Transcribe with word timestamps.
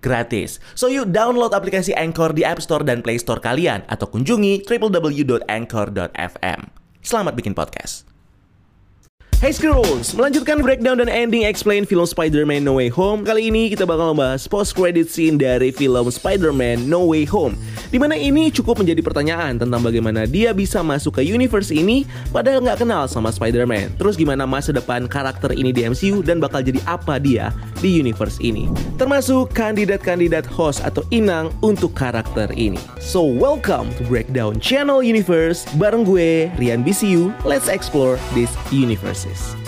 gratis. 0.00 0.58
So 0.74 0.88
you 0.88 1.04
download 1.04 1.52
aplikasi 1.52 1.92
Anchor 1.92 2.32
di 2.32 2.42
App 2.42 2.64
Store 2.64 2.82
dan 2.82 3.04
Play 3.04 3.20
Store 3.20 3.40
kalian 3.40 3.84
atau 3.86 4.08
kunjungi 4.08 4.64
www.anchor.fm. 4.66 6.60
Selamat 7.04 7.32
bikin 7.38 7.54
podcast. 7.54 8.15
Hey 9.36 9.52
Skrulls, 9.52 10.16
melanjutkan 10.16 10.64
breakdown 10.64 10.96
dan 10.96 11.12
ending 11.12 11.44
explain 11.44 11.84
film 11.84 12.08
Spider-Man 12.08 12.64
No 12.64 12.80
Way 12.80 12.88
Home. 12.96 13.20
Kali 13.20 13.52
ini 13.52 13.68
kita 13.68 13.84
bakal 13.84 14.16
membahas 14.16 14.48
post-credit 14.48 15.12
scene 15.12 15.36
dari 15.36 15.68
film 15.68 16.08
Spider-Man 16.08 16.88
No 16.88 17.12
Way 17.12 17.28
Home 17.28 17.52
Di 17.92 18.00
mana 18.00 18.16
ini 18.16 18.48
cukup 18.48 18.80
menjadi 18.80 19.04
pertanyaan 19.04 19.60
tentang 19.60 19.84
bagaimana 19.84 20.24
dia 20.24 20.56
bisa 20.56 20.80
masuk 20.80 21.20
ke 21.20 21.22
universe 21.28 21.68
ini 21.68 22.08
Padahal 22.32 22.64
nggak 22.64 22.80
kenal 22.80 23.04
sama 23.12 23.28
Spider-Man. 23.28 24.00
Terus 24.00 24.16
gimana 24.16 24.48
masa 24.48 24.72
depan 24.72 25.04
karakter 25.04 25.52
ini 25.52 25.68
di 25.68 25.84
MCU 25.84 26.24
dan 26.24 26.40
bakal 26.40 26.64
jadi 26.64 26.80
apa 26.88 27.20
dia 27.20 27.52
di 27.84 27.92
universe 27.92 28.40
ini. 28.40 28.72
Termasuk 28.96 29.52
kandidat-kandidat 29.52 30.48
host 30.48 30.80
atau 30.80 31.04
inang 31.12 31.52
untuk 31.60 31.92
karakter 31.92 32.48
ini. 32.56 32.80
So 33.04 33.20
welcome 33.20 33.92
to 34.00 34.02
Breakdown 34.08 34.64
Channel 34.64 35.04
Universe. 35.04 35.68
Bareng 35.76 36.08
gue, 36.08 36.48
Rian 36.56 36.80
BCU 36.80 37.36
Let's 37.44 37.68
explore 37.68 38.16
this 38.32 38.48
universe 38.72 39.25
Services. 39.26 39.65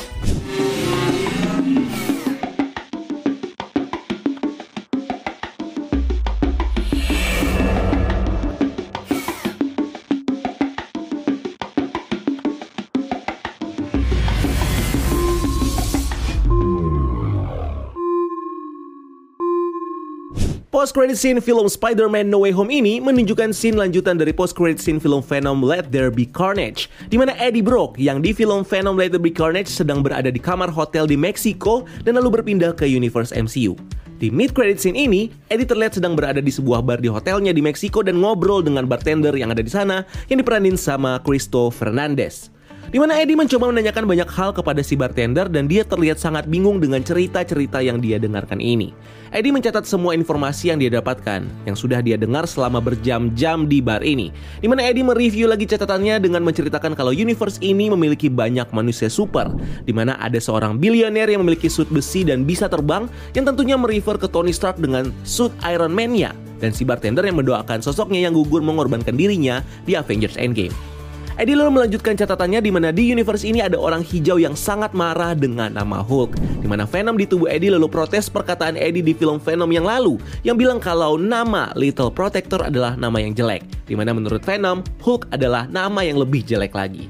Post 20.78 20.94
credit 20.94 21.18
scene 21.18 21.42
film 21.42 21.66
Spider-Man 21.66 22.30
No 22.30 22.46
Way 22.46 22.54
Home 22.54 22.70
ini 22.70 23.02
menunjukkan 23.02 23.50
scene 23.50 23.74
lanjutan 23.74 24.14
dari 24.14 24.30
post 24.30 24.54
credit 24.54 24.78
scene 24.78 25.02
film 25.02 25.26
Venom 25.26 25.58
Let 25.58 25.90
There 25.90 26.06
Be 26.06 26.22
Carnage, 26.22 26.86
di 27.10 27.18
mana 27.18 27.34
Eddie 27.34 27.66
Brock 27.66 27.98
yang 27.98 28.22
di 28.22 28.30
film 28.30 28.62
Venom 28.62 28.94
Let 28.94 29.10
There 29.10 29.18
Be 29.18 29.34
Carnage 29.34 29.66
sedang 29.66 30.06
berada 30.06 30.30
di 30.30 30.38
kamar 30.38 30.70
hotel 30.70 31.10
di 31.10 31.18
Meksiko 31.18 31.82
dan 32.06 32.14
lalu 32.14 32.38
berpindah 32.38 32.78
ke 32.78 32.86
universe 32.86 33.34
MCU. 33.34 33.74
Di 34.22 34.30
mid 34.30 34.54
credit 34.54 34.78
scene 34.78 34.94
ini, 34.94 35.34
Eddie 35.50 35.66
terlihat 35.66 35.98
sedang 35.98 36.14
berada 36.14 36.38
di 36.38 36.54
sebuah 36.54 36.86
bar 36.86 37.02
di 37.02 37.10
hotelnya 37.10 37.50
di 37.50 37.58
Meksiko 37.58 38.06
dan 38.06 38.22
ngobrol 38.22 38.62
dengan 38.62 38.86
bartender 38.86 39.34
yang 39.34 39.50
ada 39.50 39.66
di 39.66 39.74
sana 39.74 40.06
yang 40.30 40.38
diperanin 40.38 40.78
sama 40.78 41.18
Cristo 41.26 41.74
Fernandez 41.74 42.54
di 42.88 42.96
mana 42.96 43.20
Eddie 43.20 43.36
mencoba 43.36 43.68
menanyakan 43.68 44.08
banyak 44.08 44.28
hal 44.32 44.50
kepada 44.56 44.80
si 44.80 44.96
bartender 44.96 45.44
dan 45.52 45.68
dia 45.68 45.84
terlihat 45.84 46.16
sangat 46.16 46.48
bingung 46.48 46.80
dengan 46.80 47.04
cerita-cerita 47.04 47.84
yang 47.84 48.00
dia 48.00 48.16
dengarkan 48.16 48.58
ini. 48.58 48.96
Eddie 49.28 49.52
mencatat 49.52 49.84
semua 49.84 50.16
informasi 50.16 50.72
yang 50.72 50.80
dia 50.80 50.88
dapatkan, 50.88 51.44
yang 51.68 51.76
sudah 51.76 52.00
dia 52.00 52.16
dengar 52.16 52.48
selama 52.48 52.80
berjam-jam 52.80 53.68
di 53.68 53.84
bar 53.84 54.00
ini. 54.00 54.32
Di 54.64 54.66
mana 54.72 54.88
Eddie 54.88 55.04
mereview 55.04 55.44
lagi 55.44 55.68
catatannya 55.68 56.16
dengan 56.16 56.40
menceritakan 56.48 56.96
kalau 56.96 57.12
universe 57.12 57.60
ini 57.60 57.92
memiliki 57.92 58.32
banyak 58.32 58.72
manusia 58.72 59.12
super, 59.12 59.52
di 59.84 59.92
mana 59.92 60.16
ada 60.16 60.40
seorang 60.40 60.80
bilioner 60.80 61.28
yang 61.28 61.44
memiliki 61.44 61.68
suit 61.68 61.92
besi 61.92 62.24
dan 62.24 62.48
bisa 62.48 62.72
terbang, 62.72 63.04
yang 63.36 63.44
tentunya 63.44 63.76
merefer 63.76 64.16
ke 64.16 64.32
Tony 64.32 64.56
Stark 64.56 64.80
dengan 64.80 65.12
suit 65.28 65.52
Iron 65.68 65.92
Man-nya, 65.92 66.32
dan 66.64 66.72
si 66.72 66.88
bartender 66.88 67.28
yang 67.28 67.36
mendoakan 67.36 67.84
sosoknya 67.84 68.24
yang 68.24 68.32
gugur 68.32 68.64
mengorbankan 68.64 69.12
dirinya 69.12 69.60
di 69.84 69.92
Avengers 69.92 70.40
Endgame. 70.40 70.97
Eddie 71.38 71.54
lalu 71.54 71.78
melanjutkan 71.78 72.18
catatannya 72.18 72.58
di 72.58 72.70
mana 72.74 72.90
di 72.90 73.14
universe 73.14 73.46
ini 73.46 73.62
ada 73.62 73.78
orang 73.78 74.02
hijau 74.02 74.42
yang 74.42 74.58
sangat 74.58 74.90
marah 74.90 75.38
dengan 75.38 75.70
nama 75.70 76.02
Hulk. 76.02 76.34
Di 76.34 76.66
mana 76.66 76.82
Venom 76.82 77.14
di 77.14 77.30
tubuh 77.30 77.46
Eddie 77.46 77.70
lalu 77.70 77.86
protes 77.86 78.26
perkataan 78.26 78.74
Eddie 78.74 79.06
di 79.06 79.14
film 79.14 79.38
Venom 79.38 79.70
yang 79.70 79.86
lalu 79.86 80.18
yang 80.42 80.58
bilang 80.58 80.82
kalau 80.82 81.14
nama 81.14 81.70
Little 81.78 82.10
Protector 82.10 82.66
adalah 82.66 82.98
nama 82.98 83.22
yang 83.22 83.38
jelek. 83.38 83.62
Di 83.86 83.94
mana 83.94 84.10
menurut 84.10 84.42
Venom, 84.42 84.82
Hulk 84.98 85.30
adalah 85.30 85.70
nama 85.70 86.02
yang 86.02 86.18
lebih 86.18 86.42
jelek 86.42 86.74
lagi. 86.74 87.06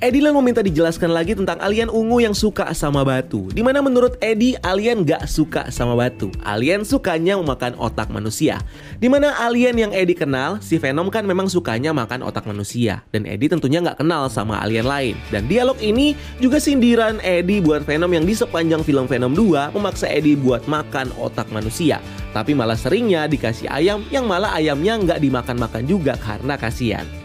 Eddie 0.00 0.24
lalu 0.24 0.40
meminta 0.40 0.64
dijelaskan 0.64 1.12
lagi 1.12 1.36
tentang 1.36 1.60
alien 1.60 1.92
ungu 1.92 2.24
yang 2.24 2.32
suka 2.32 2.72
sama 2.72 3.04
batu. 3.04 3.52
Di 3.52 3.60
mana 3.60 3.84
menurut 3.84 4.16
Eddie, 4.24 4.56
alien 4.64 5.04
gak 5.04 5.28
suka 5.28 5.68
sama 5.68 5.92
batu. 5.92 6.32
Alien 6.40 6.88
sukanya 6.88 7.36
memakan 7.36 7.76
otak 7.76 8.08
manusia. 8.08 8.64
Di 8.96 9.12
mana 9.12 9.36
alien 9.44 9.76
yang 9.76 9.92
Eddie 9.92 10.16
kenal, 10.16 10.56
si 10.64 10.80
Venom 10.80 11.12
kan 11.12 11.28
memang 11.28 11.52
sukanya 11.52 11.92
makan 11.92 12.24
otak 12.24 12.48
manusia. 12.48 13.04
Dan 13.12 13.28
Eddie 13.28 13.52
tentunya 13.52 13.84
gak 13.84 14.00
kenal 14.00 14.32
sama 14.32 14.56
alien 14.64 14.88
lain. 14.88 15.20
Dan 15.28 15.44
dialog 15.52 15.76
ini 15.84 16.16
juga 16.40 16.56
sindiran 16.56 17.20
Eddie 17.20 17.60
buat 17.60 17.84
Venom 17.84 18.08
yang 18.08 18.24
di 18.24 18.32
sepanjang 18.32 18.80
film 18.80 19.04
Venom 19.04 19.36
2 19.36 19.76
memaksa 19.76 20.08
Eddie 20.08 20.32
buat 20.32 20.64
makan 20.64 21.12
otak 21.20 21.52
manusia. 21.52 22.00
Tapi 22.32 22.56
malah 22.56 22.80
seringnya 22.80 23.28
dikasih 23.28 23.68
ayam 23.68 24.00
yang 24.08 24.24
malah 24.24 24.56
ayamnya 24.56 24.96
nggak 24.96 25.20
dimakan-makan 25.20 25.84
juga 25.84 26.16
karena 26.16 26.56
kasihan. 26.56 27.19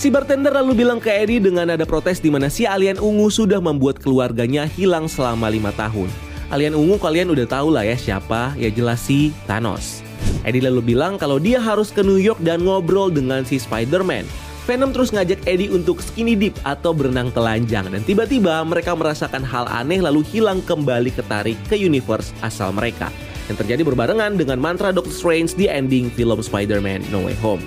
Si 0.00 0.08
bartender 0.08 0.48
lalu 0.48 0.80
bilang 0.80 0.96
ke 0.96 1.12
Eddie 1.12 1.44
dengan 1.44 1.76
ada 1.76 1.84
protes 1.84 2.24
di 2.24 2.32
mana 2.32 2.48
si 2.48 2.64
alien 2.64 2.96
ungu 2.96 3.28
sudah 3.28 3.60
membuat 3.60 4.00
keluarganya 4.00 4.64
hilang 4.64 5.04
selama 5.04 5.52
lima 5.52 5.76
tahun. 5.76 6.08
Alien 6.48 6.72
ungu 6.72 6.96
kalian 6.96 7.28
udah 7.28 7.44
tahu 7.44 7.68
lah 7.68 7.84
ya 7.84 7.92
siapa, 8.00 8.56
ya 8.56 8.72
jelas 8.72 9.04
si 9.04 9.28
Thanos. 9.44 10.00
Eddie 10.40 10.64
lalu 10.64 10.96
bilang 10.96 11.20
kalau 11.20 11.36
dia 11.36 11.60
harus 11.60 11.92
ke 11.92 12.00
New 12.00 12.16
York 12.16 12.40
dan 12.40 12.64
ngobrol 12.64 13.12
dengan 13.12 13.44
si 13.44 13.60
Spider-Man. 13.60 14.24
Venom 14.64 14.88
terus 14.88 15.12
ngajak 15.12 15.44
Eddie 15.44 15.68
untuk 15.68 16.00
skinny 16.00 16.32
dip 16.32 16.56
atau 16.64 16.96
berenang 16.96 17.28
telanjang 17.36 17.92
dan 17.92 18.00
tiba-tiba 18.00 18.56
mereka 18.64 18.96
merasakan 18.96 19.44
hal 19.44 19.68
aneh 19.68 20.00
lalu 20.00 20.24
hilang 20.24 20.64
kembali 20.64 21.12
ketarik 21.12 21.60
ke 21.68 21.76
universe 21.76 22.32
asal 22.40 22.72
mereka 22.72 23.12
yang 23.52 23.60
terjadi 23.60 23.84
berbarengan 23.84 24.40
dengan 24.40 24.56
mantra 24.56 24.96
Doctor 24.96 25.12
Strange 25.12 25.52
di 25.60 25.68
ending 25.68 26.08
film 26.16 26.40
Spider-Man 26.40 27.04
No 27.12 27.28
Way 27.28 27.36
Home. 27.44 27.60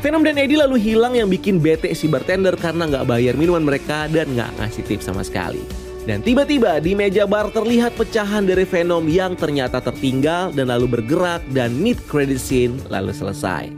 Venom 0.00 0.24
dan 0.24 0.40
Eddie 0.40 0.56
lalu 0.56 0.80
hilang 0.80 1.12
yang 1.12 1.28
bikin 1.28 1.60
bete 1.60 1.92
si 1.92 2.08
bartender 2.08 2.56
karena 2.56 2.88
nggak 2.88 3.04
bayar 3.04 3.36
minuman 3.36 3.60
mereka 3.60 4.08
dan 4.08 4.32
nggak 4.32 4.48
ngasih 4.56 4.80
tips 4.88 5.12
sama 5.12 5.20
sekali. 5.20 5.60
Dan 6.08 6.24
tiba-tiba 6.24 6.80
di 6.80 6.96
meja 6.96 7.28
bar 7.28 7.52
terlihat 7.52 7.92
pecahan 8.00 8.48
dari 8.48 8.64
Venom 8.64 9.04
yang 9.04 9.36
ternyata 9.36 9.76
tertinggal 9.84 10.56
dan 10.56 10.72
lalu 10.72 10.88
bergerak 10.88 11.44
dan 11.52 11.76
mid 11.76 12.00
credit 12.08 12.40
scene 12.40 12.80
lalu 12.88 13.12
selesai. 13.12 13.68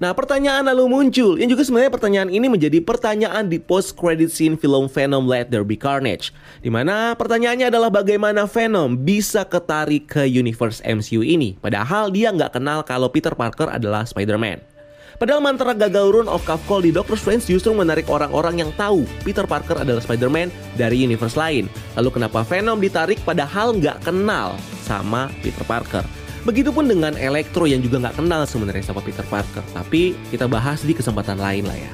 Nah 0.00 0.16
pertanyaan 0.16 0.64
lalu 0.72 0.88
muncul 0.88 1.36
yang 1.36 1.52
juga 1.52 1.68
sebenarnya 1.68 1.92
pertanyaan 1.92 2.32
ini 2.32 2.48
menjadi 2.48 2.80
pertanyaan 2.80 3.52
di 3.52 3.60
post 3.60 4.00
credit 4.00 4.32
scene 4.32 4.56
film 4.56 4.88
Venom 4.88 5.28
Let 5.28 5.52
There 5.52 5.68
Be 5.68 5.76
Carnage 5.76 6.32
Di 6.64 6.72
mana 6.72 7.12
pertanyaannya 7.12 7.68
adalah 7.68 7.92
bagaimana 7.92 8.48
Venom 8.48 8.96
bisa 8.96 9.44
ketarik 9.44 10.08
ke 10.08 10.24
universe 10.24 10.80
MCU 10.88 11.20
ini 11.20 11.60
Padahal 11.60 12.08
dia 12.08 12.32
nggak 12.32 12.56
kenal 12.56 12.80
kalau 12.80 13.12
Peter 13.12 13.36
Parker 13.36 13.68
adalah 13.68 14.08
Spider-Man 14.08 14.79
Padahal 15.20 15.44
mantra 15.44 15.76
gagal 15.76 16.16
rune 16.16 16.32
of 16.32 16.40
Kafkol 16.48 16.80
di 16.80 16.96
Doctor 16.96 17.12
Strange 17.12 17.44
justru 17.44 17.76
menarik 17.76 18.08
orang-orang 18.08 18.64
yang 18.64 18.72
tahu 18.72 19.04
Peter 19.20 19.44
Parker 19.44 19.76
adalah 19.76 20.00
Spider-Man 20.00 20.48
dari 20.80 21.04
universe 21.04 21.36
lain. 21.36 21.68
Lalu 22.00 22.16
kenapa 22.16 22.40
Venom 22.40 22.80
ditarik 22.80 23.20
padahal 23.20 23.76
nggak 23.76 24.00
kenal 24.00 24.56
sama 24.80 25.28
Peter 25.44 25.60
Parker? 25.68 26.08
Begitupun 26.48 26.88
dengan 26.88 27.20
Electro 27.20 27.68
yang 27.68 27.84
juga 27.84 28.00
nggak 28.00 28.16
kenal 28.16 28.48
sebenarnya 28.48 28.80
sama 28.80 29.04
Peter 29.04 29.20
Parker. 29.28 29.60
Tapi 29.76 30.16
kita 30.32 30.48
bahas 30.48 30.80
di 30.80 30.96
kesempatan 30.96 31.36
lain 31.36 31.68
lah 31.68 31.76
ya. 31.76 31.92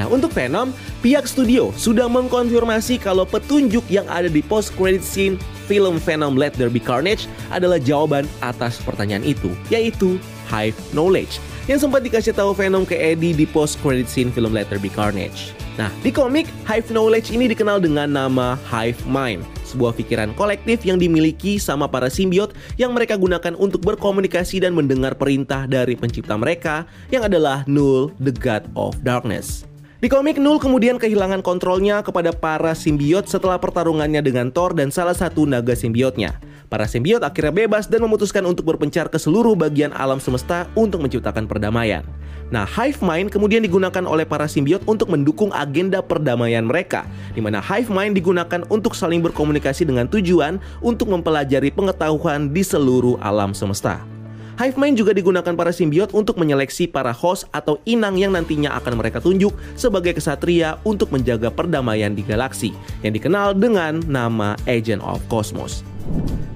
Nah 0.00 0.08
untuk 0.08 0.32
Venom, 0.32 0.72
pihak 1.04 1.28
studio 1.28 1.76
sudah 1.76 2.08
mengkonfirmasi 2.08 2.96
kalau 3.04 3.28
petunjuk 3.28 3.84
yang 3.92 4.08
ada 4.08 4.32
di 4.32 4.40
post 4.40 4.72
credit 4.80 5.04
scene 5.04 5.36
film 5.68 6.00
Venom 6.00 6.40
Let 6.40 6.56
There 6.56 6.72
Be 6.72 6.80
Carnage 6.80 7.28
adalah 7.52 7.76
jawaban 7.76 8.24
atas 8.40 8.80
pertanyaan 8.80 9.28
itu, 9.28 9.52
yaitu 9.68 10.16
Hive 10.48 10.80
Knowledge 10.96 11.51
yang 11.70 11.78
sempat 11.78 12.02
dikasih 12.02 12.34
tahu 12.34 12.54
Venom 12.54 12.82
ke 12.82 12.98
Eddie 12.98 13.34
di 13.34 13.46
post 13.46 13.78
credit 13.82 14.10
scene 14.10 14.30
film 14.34 14.54
Letter 14.54 14.78
Be 14.82 14.90
Carnage. 14.90 15.54
Nah, 15.80 15.88
di 16.04 16.12
komik, 16.12 16.44
Hive 16.68 16.92
Knowledge 16.92 17.32
ini 17.32 17.48
dikenal 17.48 17.80
dengan 17.80 18.12
nama 18.12 18.60
Hive 18.68 19.00
Mind, 19.08 19.40
sebuah 19.64 19.96
pikiran 19.96 20.36
kolektif 20.36 20.84
yang 20.84 21.00
dimiliki 21.00 21.56
sama 21.56 21.88
para 21.88 22.12
simbiot 22.12 22.52
yang 22.76 22.92
mereka 22.92 23.16
gunakan 23.16 23.56
untuk 23.56 23.80
berkomunikasi 23.80 24.60
dan 24.60 24.76
mendengar 24.76 25.16
perintah 25.16 25.64
dari 25.64 25.96
pencipta 25.96 26.36
mereka 26.36 26.84
yang 27.08 27.24
adalah 27.24 27.64
Null, 27.64 28.12
the 28.20 28.34
God 28.34 28.68
of 28.76 29.00
Darkness. 29.00 29.71
Di 30.02 30.10
komik, 30.10 30.34
Null 30.34 30.58
kemudian 30.58 30.98
kehilangan 30.98 31.46
kontrolnya 31.46 32.02
kepada 32.02 32.34
para 32.34 32.74
simbiot 32.74 33.30
setelah 33.30 33.54
pertarungannya 33.62 34.18
dengan 34.18 34.50
Thor 34.50 34.74
dan 34.74 34.90
salah 34.90 35.14
satu 35.14 35.46
naga 35.46 35.78
simbiotnya. 35.78 36.42
Para 36.66 36.90
simbiot 36.90 37.22
akhirnya 37.22 37.54
bebas 37.54 37.86
dan 37.86 38.02
memutuskan 38.02 38.42
untuk 38.42 38.66
berpencar 38.66 39.06
ke 39.06 39.14
seluruh 39.14 39.54
bagian 39.54 39.94
alam 39.94 40.18
semesta 40.18 40.66
untuk 40.74 41.06
menciptakan 41.06 41.46
perdamaian. 41.46 42.02
Nah, 42.50 42.66
Hive 42.66 42.98
Mind 42.98 43.30
kemudian 43.30 43.62
digunakan 43.62 44.02
oleh 44.02 44.26
para 44.26 44.50
simbiot 44.50 44.82
untuk 44.90 45.06
mendukung 45.06 45.54
agenda 45.54 46.02
perdamaian 46.02 46.66
mereka, 46.66 47.06
di 47.30 47.38
mana 47.38 47.62
Hive 47.62 47.94
Mind 47.94 48.18
digunakan 48.18 48.66
untuk 48.74 48.98
saling 48.98 49.22
berkomunikasi 49.22 49.86
dengan 49.86 50.10
tujuan 50.10 50.58
untuk 50.82 51.14
mempelajari 51.14 51.70
pengetahuan 51.70 52.50
di 52.50 52.66
seluruh 52.66 53.22
alam 53.22 53.54
semesta. 53.54 54.11
Hive 54.60 54.76
Mind 54.76 55.00
juga 55.00 55.16
digunakan 55.16 55.56
para 55.56 55.72
simbiot 55.72 56.12
untuk 56.12 56.36
menyeleksi 56.36 56.84
para 56.84 57.14
host 57.14 57.48
atau 57.56 57.80
inang 57.88 58.20
yang 58.20 58.36
nantinya 58.36 58.76
akan 58.76 59.00
mereka 59.00 59.16
tunjuk 59.16 59.56
sebagai 59.80 60.12
kesatria 60.12 60.76
untuk 60.84 61.08
menjaga 61.08 61.48
perdamaian 61.48 62.12
di 62.12 62.20
galaksi 62.20 62.76
yang 63.00 63.16
dikenal 63.16 63.56
dengan 63.56 64.04
nama 64.04 64.52
Agent 64.68 65.00
of 65.00 65.24
Cosmos. 65.32 65.80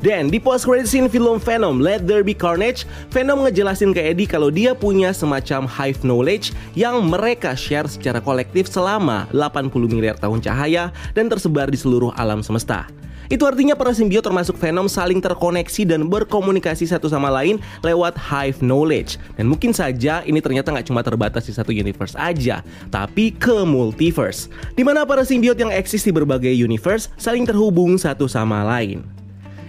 Dan 0.05 0.29
di 0.29 0.37
post 0.37 0.69
credit 0.69 0.87
scene 0.87 1.09
film 1.09 1.41
Venom 1.41 1.81
Let 1.81 2.05
There 2.05 2.23
Be 2.23 2.37
Carnage, 2.37 2.85
Venom 3.11 3.43
ngejelasin 3.43 3.97
ke 3.97 4.13
Eddie 4.13 4.29
kalau 4.29 4.53
dia 4.53 4.77
punya 4.77 5.11
semacam 5.11 5.65
hive 5.67 5.99
knowledge 6.05 6.53
yang 6.77 7.01
mereka 7.09 7.57
share 7.57 7.89
secara 7.89 8.21
kolektif 8.21 8.69
selama 8.69 9.25
80 9.33 9.73
miliar 9.89 10.15
tahun 10.21 10.45
cahaya 10.45 10.93
dan 11.17 11.33
tersebar 11.33 11.73
di 11.73 11.81
seluruh 11.81 12.13
alam 12.15 12.45
semesta. 12.45 12.87
Itu 13.27 13.45
artinya 13.47 13.75
para 13.75 13.91
simbiot 13.91 14.23
termasuk 14.23 14.55
Venom 14.59 14.87
saling 14.87 15.19
terkoneksi 15.19 15.83
dan 15.87 16.07
berkomunikasi 16.07 16.87
satu 16.87 17.11
sama 17.11 17.31
lain 17.31 17.59
lewat 17.83 18.15
hive 18.17 18.63
knowledge. 18.63 19.19
Dan 19.35 19.51
mungkin 19.51 19.75
saja 19.75 20.23
ini 20.23 20.39
ternyata 20.39 20.71
nggak 20.71 20.87
cuma 20.87 21.03
terbatas 21.03 21.51
di 21.51 21.53
satu 21.55 21.75
universe 21.75 22.15
aja, 22.15 22.63
tapi 22.89 23.35
ke 23.35 23.67
multiverse. 23.67 24.47
Di 24.79 24.87
mana 24.87 25.03
para 25.03 25.27
simbiot 25.27 25.59
yang 25.59 25.75
eksis 25.75 26.07
di 26.07 26.15
berbagai 26.15 26.53
universe 26.55 27.11
saling 27.19 27.43
terhubung 27.43 27.99
satu 27.99 28.31
sama 28.31 28.63
lain. 28.63 29.03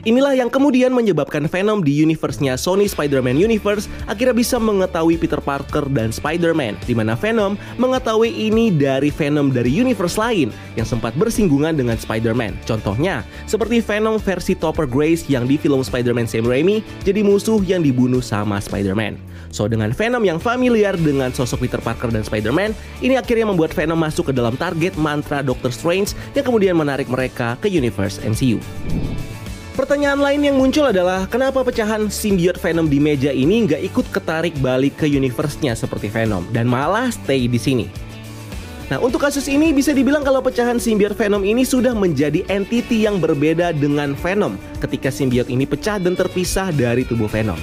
Inilah 0.07 0.39
yang 0.39 0.48
kemudian 0.48 0.95
menyebabkan 0.95 1.51
Venom 1.51 1.83
di 1.83 1.92
universe-nya 2.00 2.56
Sony 2.56 2.88
Spider-Man 2.88 3.36
Universe 3.36 3.92
akhirnya 4.07 4.39
bisa 4.39 4.56
mengetahui 4.56 5.19
Peter 5.19 5.44
Parker 5.44 5.83
dan 5.92 6.15
Spider-Man, 6.15 6.80
di 6.88 6.95
mana 6.95 7.12
Venom 7.12 7.59
mengetahui 7.75 8.31
ini 8.31 8.71
dari 8.71 9.12
Venom 9.12 9.51
dari 9.51 9.68
universe 9.68 10.15
lain 10.15 10.48
yang 10.80 10.88
sempat 10.88 11.12
bersinggungan 11.19 11.75
dengan 11.75 12.00
Spider-Man. 12.00 12.56
Contohnya, 12.63 13.27
seperti 13.51 13.83
Venom 13.83 14.15
versi 14.15 14.56
Topper 14.56 14.88
Grace 14.88 15.27
yang 15.27 15.44
di 15.44 15.59
film 15.59 15.83
Spider-Man 15.83 16.24
Sam 16.24 16.48
Raimi 16.48 16.80
jadi 17.03 17.19
musuh 17.19 17.60
yang 17.68 17.83
dibunuh 17.83 18.24
sama 18.24 18.63
Spider-Man. 18.63 19.19
So 19.51 19.68
dengan 19.68 19.92
Venom 19.92 20.24
yang 20.24 20.39
familiar 20.39 20.95
dengan 20.95 21.36
sosok 21.36 21.68
Peter 21.68 21.83
Parker 21.83 22.15
dan 22.15 22.24
Spider-Man, 22.24 22.71
ini 23.03 23.19
akhirnya 23.19 23.51
membuat 23.51 23.75
Venom 23.75 24.00
masuk 24.00 24.31
ke 24.31 24.33
dalam 24.36 24.56
target 24.56 24.95
mantra 24.95 25.44
Doctor 25.44 25.75
Strange 25.75 26.15
yang 26.31 26.48
kemudian 26.48 26.80
menarik 26.80 27.12
mereka 27.12 27.60
ke 27.60 27.68
universe 27.68 28.24
MCU. 28.24 28.63
Pertanyaan 29.77 30.18
lain 30.18 30.41
yang 30.41 30.57
muncul 30.57 30.89
adalah 30.89 31.29
kenapa 31.29 31.62
pecahan 31.62 32.09
simbiot 32.09 32.57
Venom 32.57 32.89
di 32.89 32.97
meja 32.97 33.29
ini 33.29 33.62
nggak 33.69 33.85
ikut 33.94 34.09
ketarik 34.09 34.57
balik 34.57 34.97
ke 34.97 35.06
universe-nya 35.06 35.77
seperti 35.77 36.09
Venom 36.09 36.50
dan 36.50 36.65
malah 36.65 37.13
stay 37.13 37.45
di 37.45 37.62
sini. 37.62 37.85
Nah, 38.89 38.97
untuk 38.97 39.21
kasus 39.21 39.45
ini 39.45 39.69
bisa 39.77 39.94
dibilang 39.94 40.25
kalau 40.25 40.41
pecahan 40.41 40.81
simbiot 40.81 41.13
Venom 41.13 41.45
ini 41.45 41.62
sudah 41.62 41.94
menjadi 41.94 42.41
entity 42.50 43.06
yang 43.06 43.21
berbeda 43.21 43.69
dengan 43.69 44.18
Venom 44.18 44.57
ketika 44.81 45.13
simbiot 45.13 45.45
ini 45.45 45.69
pecah 45.69 46.01
dan 46.01 46.18
terpisah 46.18 46.74
dari 46.74 47.06
tubuh 47.06 47.29
Venom. 47.29 47.62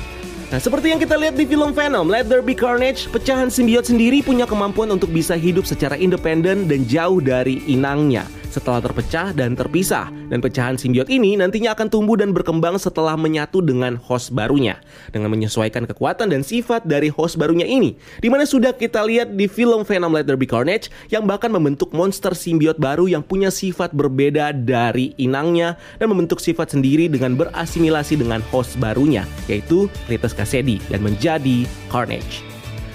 Nah, 0.54 0.62
seperti 0.62 0.94
yang 0.94 1.02
kita 1.02 1.18
lihat 1.18 1.34
di 1.34 1.50
film 1.50 1.74
Venom, 1.74 2.06
Let 2.06 2.30
There 2.30 2.46
Be 2.46 2.54
Carnage, 2.54 3.10
pecahan 3.10 3.50
simbiot 3.50 3.90
sendiri 3.90 4.22
punya 4.22 4.46
kemampuan 4.46 4.94
untuk 4.94 5.10
bisa 5.10 5.34
hidup 5.34 5.66
secara 5.66 5.98
independen 5.98 6.70
dan 6.70 6.86
jauh 6.86 7.18
dari 7.18 7.58
inangnya 7.66 8.22
setelah 8.54 8.78
terpecah 8.78 9.34
dan 9.34 9.58
terpisah. 9.58 10.14
Dan 10.30 10.38
pecahan 10.38 10.78
simbiot 10.78 11.10
ini 11.10 11.34
nantinya 11.34 11.74
akan 11.74 11.90
tumbuh 11.90 12.14
dan 12.14 12.30
berkembang 12.30 12.78
setelah 12.78 13.18
menyatu 13.18 13.58
dengan 13.58 13.98
host 13.98 14.30
barunya. 14.30 14.78
Dengan 15.10 15.34
menyesuaikan 15.34 15.90
kekuatan 15.90 16.30
dan 16.30 16.46
sifat 16.46 16.86
dari 16.86 17.10
host 17.10 17.34
barunya 17.34 17.66
ini. 17.66 17.98
Di 18.22 18.30
mana 18.30 18.46
sudah 18.46 18.70
kita 18.70 19.02
lihat 19.02 19.34
di 19.34 19.50
film 19.50 19.82
Venom 19.82 20.14
Let 20.14 20.30
There 20.30 20.38
Be 20.38 20.46
Carnage 20.46 20.94
yang 21.10 21.26
bahkan 21.26 21.50
membentuk 21.50 21.90
monster 21.90 22.30
simbiot 22.30 22.78
baru 22.78 23.10
yang 23.10 23.26
punya 23.26 23.50
sifat 23.50 23.90
berbeda 23.90 24.54
dari 24.54 25.10
inangnya 25.18 25.74
dan 25.98 26.14
membentuk 26.14 26.38
sifat 26.38 26.70
sendiri 26.70 27.10
dengan 27.10 27.34
berasimilasi 27.34 28.22
dengan 28.22 28.38
host 28.54 28.78
barunya 28.78 29.26
yaitu 29.50 29.90
Cletus 30.06 30.36
Kasedi 30.36 30.78
dan 30.92 31.02
menjadi 31.02 31.66
Carnage. 31.90 32.53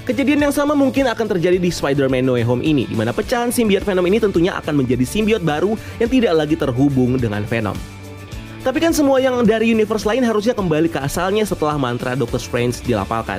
Kejadian 0.10 0.50
yang 0.50 0.50
sama 0.50 0.74
mungkin 0.74 1.06
akan 1.06 1.38
terjadi 1.38 1.62
di 1.62 1.70
Spider-Man 1.70 2.26
No 2.26 2.34
Way 2.34 2.42
Home 2.42 2.66
ini, 2.66 2.90
di 2.90 2.98
mana 2.98 3.14
pecahan 3.14 3.54
simbiot 3.54 3.86
Venom 3.86 4.02
ini 4.10 4.18
tentunya 4.18 4.58
akan 4.58 4.82
menjadi 4.82 5.06
simbiot 5.06 5.46
baru 5.46 5.78
yang 6.02 6.10
tidak 6.10 6.34
lagi 6.34 6.58
terhubung 6.58 7.22
dengan 7.22 7.46
Venom. 7.46 7.78
Tapi 8.66 8.82
kan 8.82 8.90
semua 8.90 9.22
yang 9.22 9.38
dari 9.46 9.70
universe 9.70 10.10
lain 10.10 10.26
harusnya 10.26 10.58
kembali 10.58 10.90
ke 10.90 10.98
asalnya 10.98 11.46
setelah 11.46 11.78
mantra 11.78 12.18
Doctor 12.18 12.42
Strange 12.42 12.82
dilapalkan. 12.82 13.38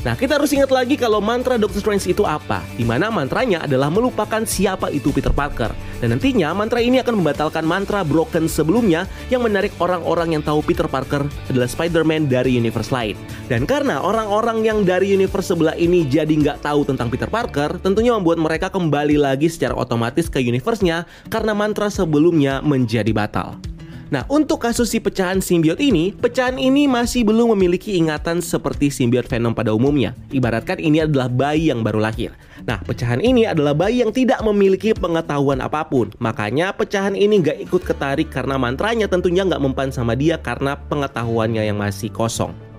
Nah, 0.00 0.16
kita 0.16 0.40
harus 0.40 0.48
ingat 0.56 0.72
lagi 0.72 0.96
kalau 0.96 1.20
mantra 1.20 1.60
Doctor 1.60 1.84
Strange 1.84 2.08
itu 2.08 2.24
apa, 2.24 2.64
di 2.72 2.88
mana 2.88 3.12
mantranya 3.12 3.68
adalah 3.68 3.92
melupakan 3.92 4.40
siapa 4.48 4.88
itu 4.88 5.12
Peter 5.12 5.28
Parker. 5.28 5.76
Dan 6.00 6.16
nantinya 6.16 6.56
mantra 6.56 6.80
ini 6.80 7.04
akan 7.04 7.20
membatalkan 7.20 7.68
mantra 7.68 8.00
Broken 8.00 8.48
sebelumnya 8.48 9.04
yang 9.28 9.44
menarik 9.44 9.76
orang-orang 9.76 10.32
yang 10.32 10.42
tahu 10.42 10.64
Peter 10.64 10.88
Parker 10.88 11.28
adalah 11.52 11.68
Spider-Man 11.68 12.32
dari 12.32 12.56
universe 12.56 12.88
lain. 12.88 13.12
Dan 13.52 13.68
karena 13.68 14.00
orang-orang 14.00 14.64
yang 14.64 14.88
dari 14.88 15.12
universe 15.12 15.52
sebelah 15.52 15.76
ini 15.76 16.08
jadi 16.08 16.32
nggak 16.32 16.64
tahu 16.64 16.88
tentang 16.88 17.12
Peter 17.12 17.28
Parker, 17.28 17.76
tentunya 17.84 18.16
membuat 18.16 18.40
mereka 18.40 18.72
kembali 18.72 19.20
lagi 19.20 19.52
secara 19.52 19.76
otomatis 19.76 20.32
ke 20.32 20.40
universe-nya 20.40 21.04
karena 21.28 21.52
mantra 21.52 21.92
sebelumnya 21.92 22.64
menjadi 22.64 23.12
batal. 23.12 23.60
Nah, 24.10 24.26
untuk 24.26 24.58
kasus 24.58 24.90
si 24.90 24.98
pecahan 24.98 25.38
simbiot 25.38 25.78
ini, 25.78 26.10
pecahan 26.10 26.58
ini 26.58 26.90
masih 26.90 27.22
belum 27.22 27.54
memiliki 27.54 27.94
ingatan 27.94 28.42
seperti 28.42 28.90
simbiot 28.90 29.30
Venom 29.30 29.54
pada 29.54 29.70
umumnya. 29.70 30.18
Ibaratkan 30.34 30.82
ini 30.82 30.98
adalah 30.98 31.30
bayi 31.30 31.70
yang 31.70 31.86
baru 31.86 32.02
lahir. 32.02 32.34
Nah, 32.66 32.82
pecahan 32.82 33.22
ini 33.22 33.46
adalah 33.46 33.70
bayi 33.70 34.02
yang 34.02 34.10
tidak 34.10 34.42
memiliki 34.42 34.90
pengetahuan 34.98 35.62
apa 35.62 35.86
pun. 35.86 36.10
Makanya 36.18 36.74
pecahan 36.74 37.14
ini 37.14 37.38
nggak 37.38 37.70
ikut 37.70 37.86
ketarik 37.86 38.34
karena 38.34 38.58
mantranya 38.58 39.06
tentunya 39.06 39.46
nggak 39.46 39.62
mempan 39.62 39.94
sama 39.94 40.18
dia 40.18 40.42
karena 40.42 40.74
pengetahuannya 40.74 41.70
yang 41.70 41.78
masih 41.78 42.10
kosong. 42.10 42.69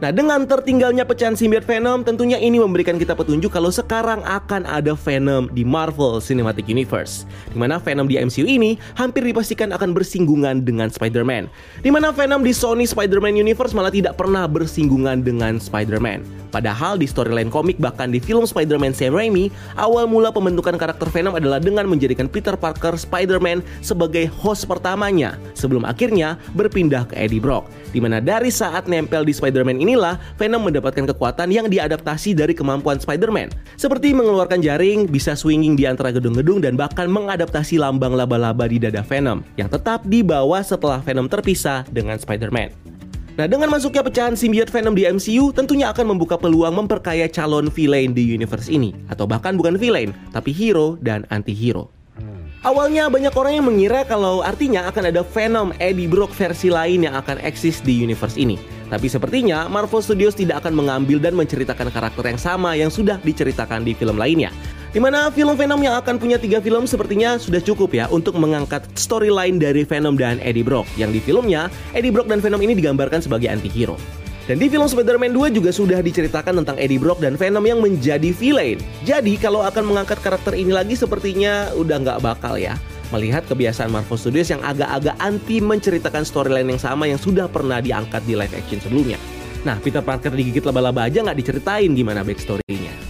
Nah, 0.00 0.08
dengan 0.08 0.48
tertinggalnya 0.48 1.04
pecahan 1.04 1.36
simbiot 1.36 1.68
Venom, 1.68 2.00
tentunya 2.00 2.40
ini 2.40 2.56
memberikan 2.56 2.96
kita 2.96 3.12
petunjuk 3.12 3.52
kalau 3.52 3.68
sekarang 3.68 4.24
akan 4.24 4.64
ada 4.64 4.96
Venom 4.96 5.52
di 5.52 5.60
Marvel 5.60 6.24
Cinematic 6.24 6.72
Universe. 6.72 7.28
Di 7.52 7.60
mana 7.60 7.76
Venom 7.76 8.08
di 8.08 8.16
MCU 8.16 8.48
ini 8.48 8.80
hampir 8.96 9.20
dipastikan 9.20 9.76
akan 9.76 9.92
bersinggungan 9.92 10.64
dengan 10.64 10.88
Spider-Man. 10.88 11.52
Di 11.84 11.92
mana 11.92 12.16
Venom 12.16 12.40
di 12.40 12.56
Sony 12.56 12.88
Spider-Man 12.88 13.36
Universe 13.36 13.76
malah 13.76 13.92
tidak 13.92 14.16
pernah 14.16 14.48
bersinggungan 14.48 15.20
dengan 15.20 15.60
Spider-Man. 15.60 16.40
Padahal 16.50 16.98
di 16.98 17.06
storyline 17.06 17.52
komik 17.52 17.78
bahkan 17.78 18.10
di 18.10 18.18
film 18.18 18.42
Spider-Man 18.42 18.90
Sam 18.90 19.14
Raimi, 19.14 19.54
awal 19.78 20.10
mula 20.10 20.34
pembentukan 20.34 20.74
karakter 20.74 21.06
Venom 21.12 21.38
adalah 21.38 21.62
dengan 21.62 21.86
menjadikan 21.86 22.26
Peter 22.26 22.58
Parker 22.58 22.98
Spider-Man 22.98 23.62
sebagai 23.86 24.26
host 24.32 24.66
pertamanya 24.66 25.38
sebelum 25.54 25.86
akhirnya 25.86 26.40
berpindah 26.58 27.06
ke 27.06 27.14
Eddie 27.14 27.38
Brock. 27.38 27.70
Di 27.94 28.02
mana 28.02 28.18
dari 28.18 28.50
saat 28.50 28.90
nempel 28.90 29.22
di 29.22 29.34
Spider-Man 29.34 29.78
ini 29.78 29.89
inilah 29.90 30.22
Venom 30.38 30.62
mendapatkan 30.62 31.10
kekuatan 31.10 31.50
yang 31.50 31.66
diadaptasi 31.66 32.38
dari 32.38 32.54
kemampuan 32.54 33.02
Spider-Man. 33.02 33.50
Seperti 33.74 34.14
mengeluarkan 34.14 34.62
jaring, 34.62 35.10
bisa 35.10 35.34
swinging 35.34 35.74
di 35.74 35.90
antara 35.90 36.14
gedung-gedung 36.14 36.62
dan 36.62 36.78
bahkan 36.78 37.10
mengadaptasi 37.10 37.82
lambang 37.82 38.14
laba-laba 38.14 38.70
di 38.70 38.78
dada 38.78 39.02
Venom 39.02 39.42
yang 39.58 39.66
tetap 39.66 40.06
dibawa 40.06 40.62
setelah 40.62 41.02
Venom 41.02 41.26
terpisah 41.26 41.82
dengan 41.90 42.14
Spider-Man. 42.22 42.70
Nah, 43.34 43.50
dengan 43.50 43.72
masuknya 43.72 44.06
pecahan 44.06 44.38
simbiot 44.38 44.70
Venom 44.70 44.94
di 44.94 45.08
MCU, 45.10 45.50
tentunya 45.50 45.90
akan 45.90 46.14
membuka 46.14 46.38
peluang 46.38 46.76
memperkaya 46.76 47.26
calon 47.26 47.72
villain 47.72 48.14
di 48.14 48.22
universe 48.22 48.70
ini. 48.70 48.94
Atau 49.10 49.26
bahkan 49.26 49.58
bukan 49.58 49.80
villain, 49.80 50.14
tapi 50.30 50.54
hero 50.54 51.00
dan 51.02 51.26
anti-hero. 51.32 51.90
Awalnya 52.60 53.08
banyak 53.08 53.32
orang 53.32 53.56
yang 53.56 53.66
mengira 53.72 54.04
kalau 54.04 54.44
artinya 54.44 54.84
akan 54.92 55.08
ada 55.08 55.24
Venom 55.24 55.72
Eddie 55.80 56.04
Brock 56.04 56.36
versi 56.36 56.68
lain 56.68 57.08
yang 57.08 57.16
akan 57.16 57.40
eksis 57.40 57.80
di 57.80 58.04
universe 58.04 58.36
ini. 58.36 58.60
Tapi 58.90 59.06
sepertinya 59.06 59.70
Marvel 59.70 60.02
Studios 60.02 60.34
tidak 60.34 60.66
akan 60.66 60.74
mengambil 60.74 61.22
dan 61.22 61.38
menceritakan 61.38 61.94
karakter 61.94 62.26
yang 62.26 62.40
sama 62.42 62.74
yang 62.74 62.90
sudah 62.90 63.22
diceritakan 63.22 63.86
di 63.86 63.94
film 63.94 64.18
lainnya. 64.18 64.50
Di 64.90 64.98
mana 64.98 65.30
film 65.30 65.54
Venom 65.54 65.78
yang 65.78 65.94
akan 66.02 66.18
punya 66.18 66.34
tiga 66.34 66.58
film 66.58 66.82
sepertinya 66.82 67.38
sudah 67.38 67.62
cukup 67.62 67.94
ya 67.94 68.10
untuk 68.10 68.34
mengangkat 68.34 68.82
storyline 68.98 69.62
dari 69.62 69.86
Venom 69.86 70.18
dan 70.18 70.42
Eddie 70.42 70.66
Brock. 70.66 70.90
Yang 70.98 71.10
di 71.16 71.20
filmnya, 71.30 71.70
Eddie 71.94 72.10
Brock 72.10 72.26
dan 72.26 72.42
Venom 72.42 72.58
ini 72.58 72.74
digambarkan 72.74 73.22
sebagai 73.22 73.46
anti-hero. 73.46 73.94
Dan 74.50 74.58
di 74.58 74.66
film 74.66 74.90
Spider-Man 74.90 75.30
2 75.30 75.54
juga 75.54 75.70
sudah 75.70 76.02
diceritakan 76.02 76.58
tentang 76.58 76.74
Eddie 76.74 76.98
Brock 76.98 77.22
dan 77.22 77.38
Venom 77.38 77.62
yang 77.62 77.78
menjadi 77.78 78.34
villain. 78.34 78.82
Jadi 79.06 79.38
kalau 79.38 79.62
akan 79.62 79.94
mengangkat 79.94 80.18
karakter 80.18 80.58
ini 80.58 80.74
lagi 80.74 80.98
sepertinya 80.98 81.70
udah 81.78 81.96
nggak 82.02 82.18
bakal 82.18 82.58
ya. 82.58 82.74
Melihat 83.10 83.42
kebiasaan 83.50 83.90
Marvel 83.90 84.14
Studios 84.14 84.46
yang 84.54 84.62
agak-agak 84.62 85.18
anti 85.18 85.58
menceritakan 85.58 86.22
storyline 86.22 86.70
yang 86.70 86.78
sama 86.78 87.10
yang 87.10 87.18
sudah 87.18 87.50
pernah 87.50 87.82
diangkat 87.82 88.22
di 88.22 88.38
live 88.38 88.54
action 88.54 88.78
sebelumnya. 88.78 89.18
Nah, 89.66 89.76
Peter 89.82 90.00
Parker 90.00 90.30
digigit 90.30 90.62
laba-laba 90.62 91.10
aja 91.10 91.20
nggak 91.20 91.36
diceritain 91.36 91.90
gimana 91.92 92.22
backstory-nya. 92.22 93.09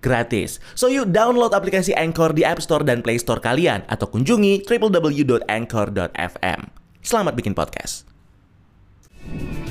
gratis. 0.00 0.58
So 0.74 0.88
yuk 0.88 1.14
download 1.14 1.54
aplikasi 1.54 1.94
Anchor 1.94 2.32
di 2.34 2.42
App 2.44 2.60
Store 2.60 2.84
dan 2.84 3.00
Play 3.00 3.20
Store 3.20 3.38
kalian 3.38 3.84
atau 3.86 4.08
kunjungi 4.08 4.66
www.anchor.fm. 4.66 6.60
Selamat 7.00 7.32
bikin 7.32 7.56
podcast. 7.56 8.04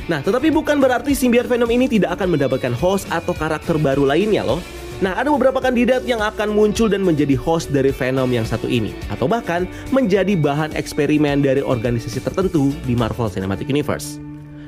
Nah, 0.09 0.25
tetapi 0.25 0.49
bukan 0.49 0.81
berarti 0.81 1.13
simbiot 1.13 1.45
Venom 1.45 1.69
ini 1.69 1.85
tidak 1.85 2.17
akan 2.17 2.33
mendapatkan 2.33 2.73
host 2.73 3.05
atau 3.13 3.29
karakter 3.37 3.77
baru 3.77 4.09
lainnya 4.09 4.41
loh. 4.41 4.57
Nah, 4.99 5.15
ada 5.15 5.31
beberapa 5.31 5.61
kandidat 5.63 6.03
yang 6.03 6.19
akan 6.19 6.51
muncul 6.51 6.89
dan 6.91 7.05
menjadi 7.05 7.37
host 7.37 7.71
dari 7.71 7.93
Venom 7.93 8.27
yang 8.33 8.43
satu 8.43 8.67
ini, 8.67 8.91
atau 9.07 9.31
bahkan 9.31 9.63
menjadi 9.93 10.35
bahan 10.35 10.75
eksperimen 10.75 11.39
dari 11.45 11.63
organisasi 11.63 12.19
tertentu 12.19 12.75
di 12.83 12.97
Marvel 12.97 13.31
Cinematic 13.31 13.69
Universe. 13.71 14.19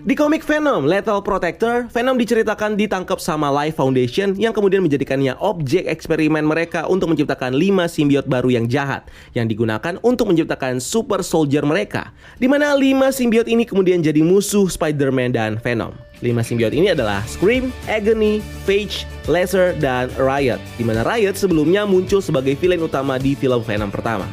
Di 0.01 0.17
komik 0.17 0.41
Venom, 0.41 0.89
Lethal 0.89 1.21
Protector, 1.21 1.85
Venom 1.93 2.17
diceritakan 2.17 2.73
ditangkap 2.73 3.21
sama 3.21 3.53
Life 3.53 3.77
Foundation 3.77 4.33
yang 4.33 4.49
kemudian 4.49 4.81
menjadikannya 4.81 5.37
objek 5.37 5.85
eksperimen 5.85 6.41
mereka 6.41 6.89
untuk 6.89 7.13
menciptakan 7.13 7.53
lima 7.53 7.85
simbiot 7.85 8.25
baru 8.25 8.49
yang 8.49 8.65
jahat 8.65 9.05
yang 9.37 9.45
digunakan 9.45 10.01
untuk 10.01 10.33
menciptakan 10.33 10.81
super 10.81 11.21
soldier 11.21 11.61
mereka. 11.61 12.09
Di 12.41 12.49
mana 12.49 12.73
lima 12.73 13.13
simbiot 13.13 13.45
ini 13.45 13.61
kemudian 13.61 14.01
jadi 14.01 14.25
musuh 14.25 14.65
Spider-Man 14.65 15.37
dan 15.37 15.61
Venom. 15.61 15.93
Lima 16.25 16.41
simbiot 16.41 16.73
ini 16.73 16.97
adalah 16.97 17.21
Scream, 17.29 17.69
Agony, 17.85 18.41
Phage, 18.65 19.05
Laser, 19.29 19.77
dan 19.77 20.09
Riot. 20.17 20.57
Di 20.81 20.83
mana 20.85 21.05
Riot 21.05 21.37
sebelumnya 21.37 21.85
muncul 21.85 22.25
sebagai 22.25 22.57
villain 22.57 22.81
utama 22.81 23.21
di 23.21 23.37
film 23.37 23.61
Venom 23.61 23.93
pertama. 23.93 24.25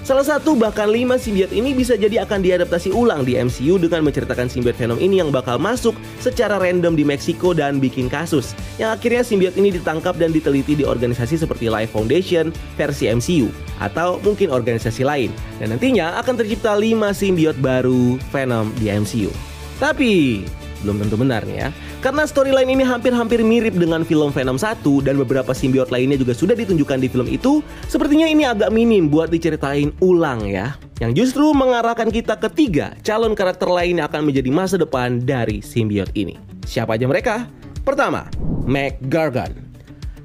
Salah 0.00 0.24
satu 0.24 0.56
bahkan 0.56 0.88
lima 0.88 1.20
simbiot 1.20 1.52
ini 1.52 1.76
bisa 1.76 1.92
jadi 1.92 2.24
akan 2.24 2.40
diadaptasi 2.40 2.88
ulang 2.90 3.22
di 3.28 3.36
MCU 3.36 3.76
dengan 3.76 4.00
menceritakan 4.08 4.48
simbiot 4.48 4.72
Venom 4.80 4.96
ini 4.96 5.20
yang 5.20 5.28
bakal 5.28 5.60
masuk 5.60 5.92
secara 6.24 6.56
random 6.56 6.96
di 6.96 7.04
Meksiko 7.04 7.52
dan 7.52 7.76
bikin 7.78 8.08
kasus. 8.08 8.56
Yang 8.80 8.90
akhirnya 8.96 9.22
simbiot 9.22 9.54
ini 9.60 9.68
ditangkap 9.76 10.16
dan 10.16 10.32
diteliti 10.32 10.72
di 10.72 10.88
organisasi 10.88 11.44
seperti 11.44 11.68
Life 11.68 11.92
Foundation 11.92 12.48
versi 12.80 13.12
MCU 13.12 13.52
atau 13.76 14.16
mungkin 14.24 14.48
organisasi 14.48 15.04
lain. 15.04 15.28
Dan 15.60 15.76
nantinya 15.76 16.16
akan 16.24 16.34
tercipta 16.40 16.72
lima 16.80 17.12
simbiot 17.12 17.60
baru 17.60 18.16
Venom 18.32 18.72
di 18.80 18.88
MCU. 18.88 19.30
Tapi 19.76 20.44
belum 20.82 21.02
tentu 21.02 21.16
benar 21.20 21.44
nih 21.44 21.66
ya. 21.66 21.68
Karena 22.00 22.24
storyline 22.24 22.72
ini 22.72 22.84
hampir-hampir 22.84 23.44
mirip 23.44 23.76
dengan 23.76 24.04
film 24.04 24.32
Venom 24.32 24.56
1 24.56 24.80
dan 25.04 25.14
beberapa 25.20 25.52
simbiot 25.52 25.92
lainnya 25.92 26.16
juga 26.16 26.32
sudah 26.32 26.56
ditunjukkan 26.56 26.98
di 27.00 27.08
film 27.08 27.28
itu, 27.28 27.60
sepertinya 27.86 28.26
ini 28.28 28.48
agak 28.48 28.72
minim 28.72 29.08
buat 29.08 29.28
diceritain 29.28 29.92
ulang 30.00 30.44
ya. 30.48 30.76
Yang 31.00 31.24
justru 31.24 31.56
mengarahkan 31.56 32.12
kita 32.12 32.36
ketiga 32.36 32.92
calon 33.00 33.32
karakter 33.32 33.68
lain 33.68 34.00
yang 34.00 34.06
akan 34.08 34.28
menjadi 34.28 34.50
masa 34.52 34.76
depan 34.76 35.20
dari 35.20 35.64
simbiot 35.64 36.12
ini. 36.12 36.36
Siapa 36.68 37.00
aja 37.00 37.08
mereka? 37.08 37.48
Pertama, 37.80 38.28
Mac 38.68 39.00
Gargan. 39.08 39.70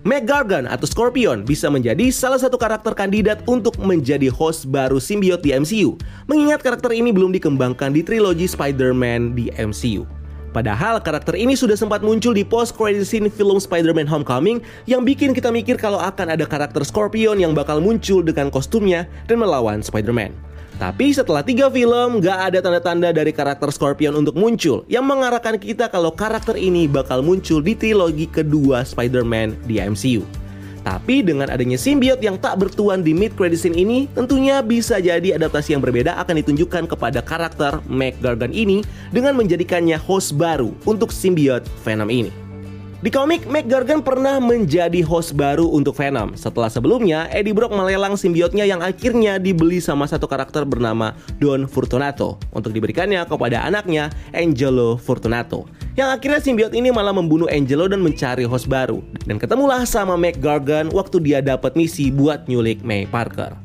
Mac 0.06 0.30
Gargan 0.30 0.70
atau 0.70 0.86
Scorpion 0.86 1.42
bisa 1.42 1.66
menjadi 1.66 2.14
salah 2.14 2.38
satu 2.38 2.62
karakter 2.62 2.94
kandidat 2.94 3.42
untuk 3.50 3.74
menjadi 3.82 4.30
host 4.30 4.70
baru 4.70 5.02
simbiot 5.02 5.42
di 5.42 5.50
MCU. 5.50 5.98
Mengingat 6.30 6.62
karakter 6.62 6.94
ini 6.94 7.10
belum 7.10 7.34
dikembangkan 7.34 7.90
di 7.90 8.06
trilogi 8.06 8.46
Spider-Man 8.46 9.34
di 9.34 9.50
MCU. 9.58 10.06
Padahal 10.56 11.04
karakter 11.04 11.36
ini 11.36 11.52
sudah 11.52 11.76
sempat 11.76 12.00
muncul 12.00 12.32
di 12.32 12.48
post 12.48 12.80
credit 12.80 13.04
scene 13.04 13.28
film 13.28 13.60
Spider-Man 13.60 14.08
Homecoming 14.08 14.64
yang 14.88 15.04
bikin 15.04 15.36
kita 15.36 15.52
mikir 15.52 15.76
kalau 15.76 16.00
akan 16.00 16.32
ada 16.32 16.48
karakter 16.48 16.80
Scorpion 16.88 17.36
yang 17.36 17.52
bakal 17.52 17.84
muncul 17.84 18.24
dengan 18.24 18.48
kostumnya 18.48 19.04
dan 19.28 19.44
melawan 19.44 19.84
Spider-Man. 19.84 20.32
Tapi 20.80 21.12
setelah 21.12 21.44
tiga 21.44 21.68
film, 21.68 22.24
gak 22.24 22.52
ada 22.52 22.64
tanda-tanda 22.64 23.12
dari 23.12 23.36
karakter 23.36 23.68
Scorpion 23.68 24.16
untuk 24.16 24.40
muncul 24.40 24.88
yang 24.88 25.04
mengarahkan 25.04 25.60
kita 25.60 25.92
kalau 25.92 26.16
karakter 26.16 26.56
ini 26.56 26.88
bakal 26.88 27.20
muncul 27.20 27.60
di 27.60 27.76
trilogi 27.76 28.24
kedua 28.24 28.88
Spider-Man 28.88 29.60
di 29.68 29.84
MCU. 29.84 30.45
Tapi 30.86 31.26
dengan 31.26 31.50
adanya 31.50 31.82
simbiot 31.82 32.22
yang 32.22 32.38
tak 32.38 32.62
bertuan 32.62 33.02
di 33.02 33.18
mid 33.18 33.34
credit 33.34 33.58
scene 33.58 33.74
ini, 33.74 34.06
tentunya 34.14 34.62
bisa 34.62 35.02
jadi 35.02 35.34
adaptasi 35.34 35.74
yang 35.74 35.82
berbeda 35.82 36.14
akan 36.22 36.46
ditunjukkan 36.46 36.86
kepada 36.94 37.26
karakter 37.26 37.82
Mac 37.90 38.22
Gargan 38.22 38.54
ini 38.54 38.86
dengan 39.10 39.34
menjadikannya 39.34 39.98
host 39.98 40.38
baru 40.38 40.70
untuk 40.86 41.10
simbiot 41.10 41.66
Venom 41.82 42.14
ini. 42.14 42.45
Di 43.04 43.12
komik, 43.12 43.44
Mac 43.52 43.68
Gargan 43.68 44.00
pernah 44.00 44.40
menjadi 44.40 45.04
host 45.04 45.36
baru 45.36 45.68
untuk 45.68 46.00
Venom. 46.00 46.32
Setelah 46.40 46.72
sebelumnya, 46.72 47.28
Eddie 47.28 47.52
Brock 47.52 47.76
melelang 47.76 48.16
simbiotnya 48.16 48.64
yang 48.64 48.80
akhirnya 48.80 49.36
dibeli 49.36 49.84
sama 49.84 50.08
satu 50.08 50.32
karakter 50.32 50.64
bernama 50.64 51.12
Don 51.36 51.68
Fortunato 51.68 52.40
untuk 52.56 52.72
diberikannya 52.72 53.28
kepada 53.28 53.68
anaknya 53.68 54.08
Angelo 54.32 54.96
Fortunato. 54.96 55.68
Yang 56.00 56.10
akhirnya 56.16 56.40
simbiot 56.40 56.72
ini 56.72 56.88
malah 56.96 57.12
membunuh 57.12 57.52
Angelo 57.52 57.92
dan 57.92 58.00
mencari 58.00 58.48
host 58.48 58.72
baru. 58.72 59.04
Dan 59.28 59.44
ketemulah 59.44 59.84
sama 59.84 60.16
Mac 60.16 60.40
Gargan 60.40 60.88
waktu 60.96 61.20
dia 61.20 61.44
dapat 61.44 61.76
misi 61.76 62.16
buat 62.16 62.48
nyulik 62.48 62.80
May 62.80 63.04
Parker. 63.04 63.65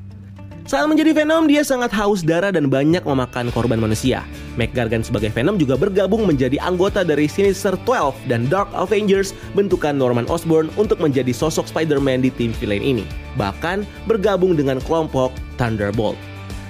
Saat 0.70 0.86
menjadi 0.86 1.10
Venom, 1.10 1.50
dia 1.50 1.66
sangat 1.66 1.90
haus 1.98 2.22
darah 2.22 2.54
dan 2.54 2.70
banyak 2.70 3.02
memakan 3.02 3.50
korban 3.50 3.82
manusia. 3.82 4.22
Mac 4.54 4.70
Gargan 4.70 5.02
sebagai 5.02 5.34
Venom 5.34 5.58
juga 5.58 5.74
bergabung 5.74 6.22
menjadi 6.22 6.62
anggota 6.62 7.02
dari 7.02 7.26
Sinister 7.26 7.74
12 7.82 8.30
dan 8.30 8.46
Dark 8.46 8.70
Avengers 8.70 9.34
bentukan 9.58 9.98
Norman 9.98 10.30
Osborn 10.30 10.70
untuk 10.78 11.02
menjadi 11.02 11.34
sosok 11.34 11.66
Spider-Man 11.66 12.22
di 12.22 12.30
tim 12.30 12.54
villain 12.54 12.86
ini. 12.86 13.02
Bahkan 13.34 13.82
bergabung 14.06 14.54
dengan 14.54 14.78
kelompok 14.86 15.34
Thunderbolt. 15.58 16.14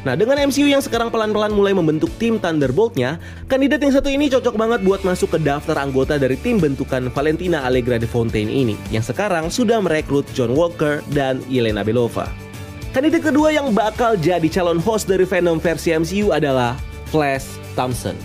Nah, 0.09 0.17
dengan 0.17 0.49
MCU 0.49 0.65
yang 0.65 0.81
sekarang 0.81 1.13
pelan-pelan 1.13 1.53
mulai 1.53 1.77
membentuk 1.77 2.09
tim 2.17 2.41
Thunderbolt-nya, 2.41 3.21
kandidat 3.53 3.85
yang 3.85 3.93
satu 3.93 4.09
ini 4.09 4.33
cocok 4.33 4.57
banget 4.57 4.81
buat 4.81 5.05
masuk 5.05 5.37
ke 5.37 5.45
daftar 5.45 5.77
anggota 5.77 6.17
dari 6.17 6.41
tim 6.41 6.57
bentukan 6.57 7.13
Valentina 7.13 7.69
Allegra 7.69 8.01
de 8.01 8.09
Fontaine 8.09 8.49
ini, 8.49 8.81
yang 8.89 9.05
sekarang 9.05 9.53
sudah 9.53 9.77
merekrut 9.85 10.25
John 10.33 10.57
Walker 10.57 11.05
dan 11.13 11.45
Yelena 11.53 11.85
Belova. 11.85 12.50
Kandidat 12.91 13.23
kedua 13.23 13.55
yang 13.55 13.71
bakal 13.71 14.19
jadi 14.19 14.51
calon 14.51 14.83
host 14.83 15.07
dari 15.07 15.23
Venom 15.23 15.63
versi 15.63 15.95
MCU 15.95 16.35
adalah 16.35 16.75
Flash 17.15 17.47
Thompson. 17.79 18.19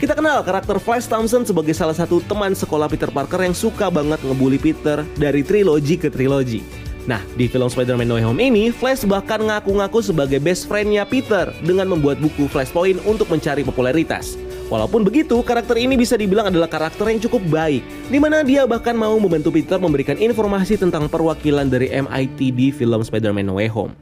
Kita 0.00 0.16
kenal 0.16 0.40
karakter 0.40 0.80
Flash 0.80 1.04
Thompson 1.04 1.44
sebagai 1.44 1.76
salah 1.76 1.92
satu 1.92 2.24
teman 2.24 2.56
sekolah 2.56 2.88
Peter 2.88 3.12
Parker 3.12 3.44
yang 3.44 3.52
suka 3.52 3.92
banget 3.92 4.16
ngebully 4.24 4.56
Peter 4.56 5.04
dari 5.20 5.44
trilogi 5.44 6.00
ke 6.00 6.08
trilogi. 6.08 6.64
Nah, 7.04 7.20
di 7.36 7.44
film 7.44 7.68
Spider-Man 7.68 8.08
No 8.08 8.16
Way 8.16 8.24
Home 8.24 8.40
ini, 8.40 8.64
Flash 8.72 9.04
bahkan 9.04 9.44
ngaku-ngaku 9.44 10.00
sebagai 10.00 10.40
best 10.40 10.72
friend-nya 10.72 11.04
Peter 11.04 11.52
dengan 11.60 11.92
membuat 11.92 12.16
buku 12.16 12.48
Flashpoint 12.48 12.96
untuk 13.04 13.28
mencari 13.28 13.60
popularitas. 13.60 14.40
Walaupun 14.72 15.04
begitu, 15.04 15.36
karakter 15.44 15.76
ini 15.76 16.00
bisa 16.00 16.16
dibilang 16.16 16.48
adalah 16.48 16.64
karakter 16.64 17.04
yang 17.12 17.20
cukup 17.20 17.44
baik, 17.52 17.84
di 18.08 18.16
mana 18.16 18.40
dia 18.40 18.64
bahkan 18.64 18.96
mau 18.96 19.12
membantu 19.20 19.52
Peter 19.52 19.76
memberikan 19.76 20.16
informasi 20.16 20.80
tentang 20.80 21.12
perwakilan 21.12 21.68
dari 21.68 21.92
MIT 21.92 22.56
di 22.56 22.72
film 22.72 23.04
Spider-Man 23.04 23.52
No 23.52 23.60
Way 23.60 23.68
Home. 23.68 23.92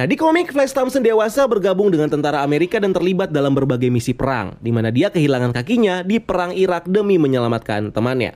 Nah, 0.00 0.08
di 0.08 0.16
komik, 0.16 0.56
Flash 0.56 0.72
Thompson 0.72 1.04
dewasa 1.04 1.44
bergabung 1.44 1.92
dengan 1.92 2.08
tentara 2.08 2.40
Amerika 2.40 2.80
dan 2.80 2.96
terlibat 2.96 3.28
dalam 3.28 3.52
berbagai 3.52 3.92
misi 3.92 4.16
perang, 4.16 4.56
di 4.64 4.72
mana 4.72 4.88
dia 4.88 5.12
kehilangan 5.12 5.52
kakinya 5.52 6.00
di 6.00 6.16
perang 6.16 6.56
Irak 6.56 6.88
demi 6.88 7.20
menyelamatkan 7.20 7.92
temannya. 7.92 8.32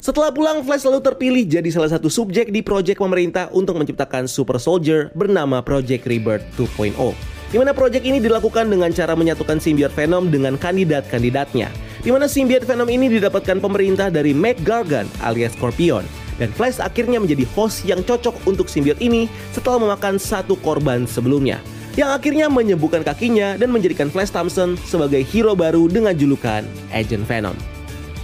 Setelah 0.00 0.32
pulang, 0.32 0.64
Flash 0.64 0.88
lalu 0.88 1.04
terpilih 1.04 1.44
jadi 1.44 1.68
salah 1.68 1.92
satu 1.92 2.08
subjek 2.08 2.48
di 2.48 2.64
proyek 2.64 2.96
pemerintah 2.96 3.52
untuk 3.52 3.76
menciptakan 3.76 4.24
Super 4.24 4.56
Soldier 4.56 5.12
bernama 5.12 5.60
Project 5.60 6.08
Rebirth 6.08 6.48
2.0. 6.56 7.41
Di 7.52 7.60
mana 7.60 7.76
proyek 7.76 8.08
ini 8.08 8.16
dilakukan 8.16 8.72
dengan 8.72 8.88
cara 8.96 9.12
menyatukan 9.12 9.60
simbiot 9.60 9.92
Venom 9.92 10.32
dengan 10.32 10.56
kandidat-kandidatnya. 10.56 11.68
Di 12.00 12.08
mana 12.08 12.24
simbiot 12.24 12.64
Venom 12.64 12.88
ini 12.88 13.12
didapatkan 13.12 13.60
pemerintah 13.60 14.08
dari 14.08 14.32
Mac 14.32 14.56
Gargan 14.64 15.04
alias 15.20 15.52
Scorpion. 15.52 16.00
Dan 16.40 16.48
Flash 16.48 16.80
akhirnya 16.80 17.20
menjadi 17.20 17.44
host 17.52 17.84
yang 17.84 18.00
cocok 18.00 18.48
untuk 18.48 18.72
simbiot 18.72 18.96
ini 19.04 19.28
setelah 19.52 19.84
memakan 19.84 20.16
satu 20.16 20.56
korban 20.64 21.04
sebelumnya. 21.04 21.60
Yang 21.92 22.10
akhirnya 22.16 22.48
menyembuhkan 22.48 23.04
kakinya 23.04 23.60
dan 23.60 23.68
menjadikan 23.68 24.08
Flash 24.08 24.32
Thompson 24.32 24.80
sebagai 24.88 25.20
hero 25.20 25.52
baru 25.52 25.92
dengan 25.92 26.16
julukan 26.16 26.64
Agent 26.88 27.28
Venom. 27.28 27.71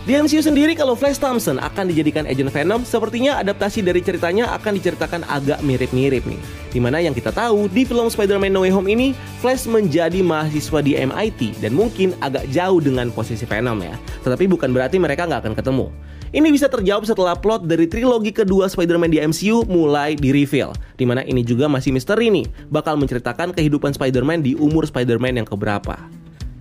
Di 0.08 0.16
MCU 0.16 0.40
sendiri 0.40 0.72
kalau 0.72 0.96
Flash 0.96 1.20
Thompson 1.20 1.60
akan 1.60 1.92
dijadikan 1.92 2.24
Agent 2.24 2.48
Venom, 2.48 2.80
sepertinya 2.80 3.36
adaptasi 3.44 3.84
dari 3.84 4.00
ceritanya 4.00 4.48
akan 4.56 4.80
diceritakan 4.80 5.20
agak 5.28 5.60
mirip-mirip 5.60 6.24
nih. 6.24 6.40
Di 6.72 6.80
mana 6.80 6.96
yang 6.96 7.12
kita 7.12 7.28
tahu 7.28 7.68
di 7.68 7.84
film 7.84 8.08
Spider-Man 8.08 8.48
No 8.48 8.64
Way 8.64 8.72
Home 8.72 8.88
ini, 8.88 9.12
Flash 9.44 9.68
menjadi 9.68 10.24
mahasiswa 10.24 10.80
di 10.80 10.96
MIT 10.96 11.60
dan 11.60 11.76
mungkin 11.76 12.16
agak 12.24 12.48
jauh 12.48 12.80
dengan 12.80 13.12
posisi 13.12 13.44
Venom 13.44 13.84
ya. 13.84 14.00
Tetapi 14.24 14.48
bukan 14.48 14.72
berarti 14.72 14.96
mereka 14.96 15.28
nggak 15.28 15.44
akan 15.44 15.52
ketemu. 15.52 15.92
Ini 16.32 16.48
bisa 16.56 16.72
terjawab 16.72 17.04
setelah 17.04 17.36
plot 17.36 17.68
dari 17.68 17.84
trilogi 17.84 18.32
kedua 18.32 18.64
Spider-Man 18.64 19.12
di 19.12 19.20
MCU 19.20 19.68
mulai 19.68 20.16
di-reveal. 20.16 20.72
Di 20.96 21.04
mana 21.04 21.20
ini 21.20 21.44
juga 21.44 21.68
masih 21.68 21.92
misteri 21.92 22.32
nih, 22.32 22.48
bakal 22.72 22.96
menceritakan 22.96 23.52
kehidupan 23.52 23.92
Spider-Man 23.92 24.40
di 24.40 24.56
umur 24.56 24.88
Spider-Man 24.88 25.44
yang 25.44 25.44
keberapa. 25.44 26.00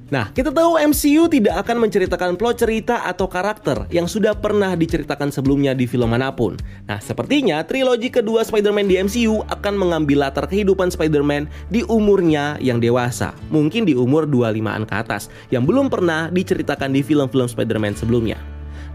Nah, 0.07 0.31
kita 0.31 0.55
tahu 0.55 0.79
MCU 0.79 1.27
tidak 1.27 1.67
akan 1.67 1.83
menceritakan 1.83 2.39
plot 2.39 2.63
cerita 2.63 3.03
atau 3.03 3.27
karakter 3.27 3.91
yang 3.91 4.07
sudah 4.07 4.31
pernah 4.39 4.71
diceritakan 4.71 5.35
sebelumnya 5.35 5.75
di 5.75 5.83
film 5.83 6.07
mana 6.07 6.31
pun. 6.31 6.55
Nah, 6.87 7.03
sepertinya 7.03 7.59
trilogi 7.67 8.07
kedua 8.07 8.39
Spider-Man 8.47 8.87
di 8.87 8.95
MCU 9.03 9.43
akan 9.51 9.73
mengambil 9.75 10.23
latar 10.23 10.47
kehidupan 10.47 10.95
Spider-Man 10.95 11.51
di 11.67 11.83
umurnya 11.91 12.55
yang 12.63 12.79
dewasa. 12.79 13.35
Mungkin 13.51 13.83
di 13.83 13.99
umur 13.99 14.23
25-an 14.31 14.87
ke 14.87 14.95
atas, 14.95 15.27
yang 15.51 15.67
belum 15.67 15.91
pernah 15.91 16.31
diceritakan 16.31 16.95
di 16.95 17.03
film-film 17.03 17.51
Spider-Man 17.51 17.99
sebelumnya. 17.99 18.39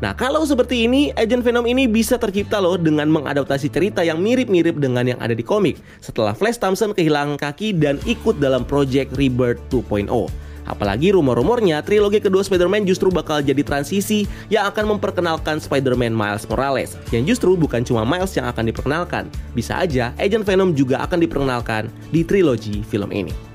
Nah, 0.01 0.17
kalau 0.17 0.49
seperti 0.49 0.89
ini, 0.89 1.13
Agent 1.13 1.45
Venom 1.45 1.69
ini 1.69 1.85
bisa 1.85 2.17
tercipta 2.17 2.57
loh 2.57 2.81
dengan 2.81 3.13
mengadaptasi 3.13 3.69
cerita 3.69 4.01
yang 4.01 4.17
mirip-mirip 4.17 4.81
dengan 4.81 5.05
yang 5.05 5.21
ada 5.21 5.37
di 5.37 5.45
komik 5.45 5.77
setelah 6.01 6.33
Flash 6.33 6.57
Thompson 6.57 6.97
kehilangan 6.97 7.37
kaki 7.37 7.77
dan 7.77 8.01
ikut 8.09 8.41
dalam 8.41 8.65
Project 8.65 9.13
Rebirth 9.13 9.61
2.0. 9.69 10.09
Apalagi 10.67 11.15
rumor-rumornya 11.15 11.83
trilogi 11.83 12.23
kedua 12.23 12.47
Spider-Man 12.47 12.87
justru 12.87 13.11
bakal 13.11 13.43
jadi 13.43 13.61
transisi 13.63 14.25
yang 14.49 14.71
akan 14.71 14.97
memperkenalkan 14.97 15.59
Spider-Man 15.59 16.15
Miles 16.15 16.47
Morales. 16.47 16.95
Yang 17.11 17.37
justru 17.37 17.59
bukan 17.59 17.83
cuma 17.83 18.07
Miles 18.07 18.35
yang 18.35 18.47
akan 18.47 18.71
diperkenalkan, 18.71 19.27
bisa 19.53 19.79
aja 19.79 20.15
Agent 20.17 20.47
Venom 20.47 20.75
juga 20.75 21.03
akan 21.03 21.19
diperkenalkan 21.23 21.91
di 22.15 22.23
trilogi 22.23 22.81
film 22.87 23.11
ini. 23.11 23.53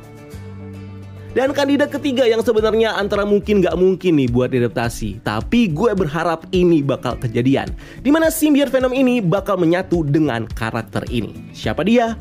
Dan 1.38 1.54
kandidat 1.54 1.94
ketiga 1.94 2.26
yang 2.26 2.42
sebenarnya 2.42 2.98
antara 2.98 3.22
mungkin 3.22 3.62
gak 3.62 3.78
mungkin 3.78 4.18
nih 4.18 4.26
buat 4.26 4.50
diadaptasi 4.50 5.22
Tapi 5.22 5.70
gue 5.70 5.94
berharap 5.94 6.50
ini 6.50 6.82
bakal 6.82 7.14
kejadian 7.22 7.70
Di 8.02 8.10
mana 8.10 8.34
simbiot 8.34 8.74
Venom 8.74 8.90
ini 8.90 9.22
bakal 9.22 9.62
menyatu 9.62 10.02
dengan 10.02 10.50
karakter 10.50 11.06
ini 11.14 11.54
Siapa 11.54 11.86
dia? 11.86 12.18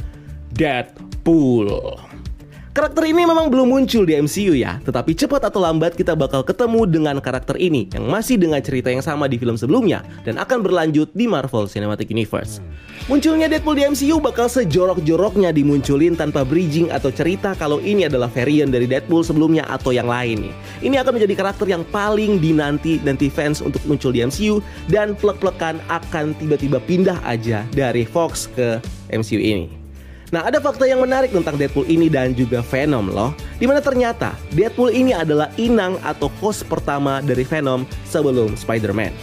Deadpool 0.52 1.96
Karakter 2.76 3.08
ini 3.08 3.24
memang 3.24 3.48
belum 3.48 3.72
muncul 3.72 4.04
di 4.04 4.12
MCU 4.20 4.52
ya, 4.52 4.76
tetapi 4.84 5.16
cepat 5.16 5.48
atau 5.48 5.64
lambat 5.64 5.96
kita 5.96 6.12
bakal 6.12 6.44
ketemu 6.44 6.84
dengan 6.84 7.16
karakter 7.24 7.56
ini 7.56 7.88
yang 7.88 8.04
masih 8.04 8.36
dengan 8.36 8.60
cerita 8.60 8.92
yang 8.92 9.00
sama 9.00 9.24
di 9.32 9.40
film 9.40 9.56
sebelumnya 9.56 10.04
dan 10.28 10.36
akan 10.36 10.60
berlanjut 10.60 11.08
di 11.16 11.24
Marvel 11.24 11.64
Cinematic 11.72 12.12
Universe. 12.12 12.60
Munculnya 13.08 13.48
Deadpool 13.48 13.80
di 13.80 13.88
MCU 13.88 14.20
bakal 14.20 14.52
sejorok-joroknya 14.52 15.56
dimunculin 15.56 16.20
tanpa 16.20 16.44
bridging 16.44 16.92
atau 16.92 17.08
cerita 17.08 17.56
kalau 17.56 17.80
ini 17.80 18.12
adalah 18.12 18.28
varian 18.28 18.68
dari 18.68 18.84
Deadpool 18.84 19.24
sebelumnya 19.24 19.64
atau 19.72 19.96
yang 19.96 20.12
lain 20.12 20.44
nih. 20.44 20.54
Ini 20.84 21.00
akan 21.00 21.16
menjadi 21.16 21.32
karakter 21.32 21.72
yang 21.72 21.80
paling 21.88 22.36
dinanti 22.44 23.00
nanti 23.00 23.32
fans 23.32 23.64
untuk 23.64 23.80
muncul 23.88 24.12
di 24.12 24.20
MCU 24.20 24.60
dan 24.92 25.16
plek-plekan 25.16 25.80
akan 25.88 26.36
tiba-tiba 26.36 26.76
pindah 26.84 27.24
aja 27.24 27.64
dari 27.72 28.04
Fox 28.04 28.52
ke 28.52 28.84
MCU 29.08 29.40
ini. 29.40 29.85
Nah, 30.34 30.42
ada 30.42 30.58
fakta 30.58 30.90
yang 30.90 30.98
menarik 30.98 31.30
tentang 31.30 31.54
Deadpool 31.54 31.86
ini 31.86 32.10
dan 32.10 32.34
juga 32.34 32.58
Venom 32.58 33.14
loh. 33.14 33.30
Di 33.62 33.66
mana 33.70 33.78
ternyata 33.78 34.34
Deadpool 34.50 34.90
ini 34.90 35.14
adalah 35.14 35.46
inang 35.54 36.02
atau 36.02 36.26
host 36.42 36.66
pertama 36.66 37.22
dari 37.22 37.46
Venom 37.46 37.86
sebelum 38.10 38.58
Spider-Man. 38.58 39.14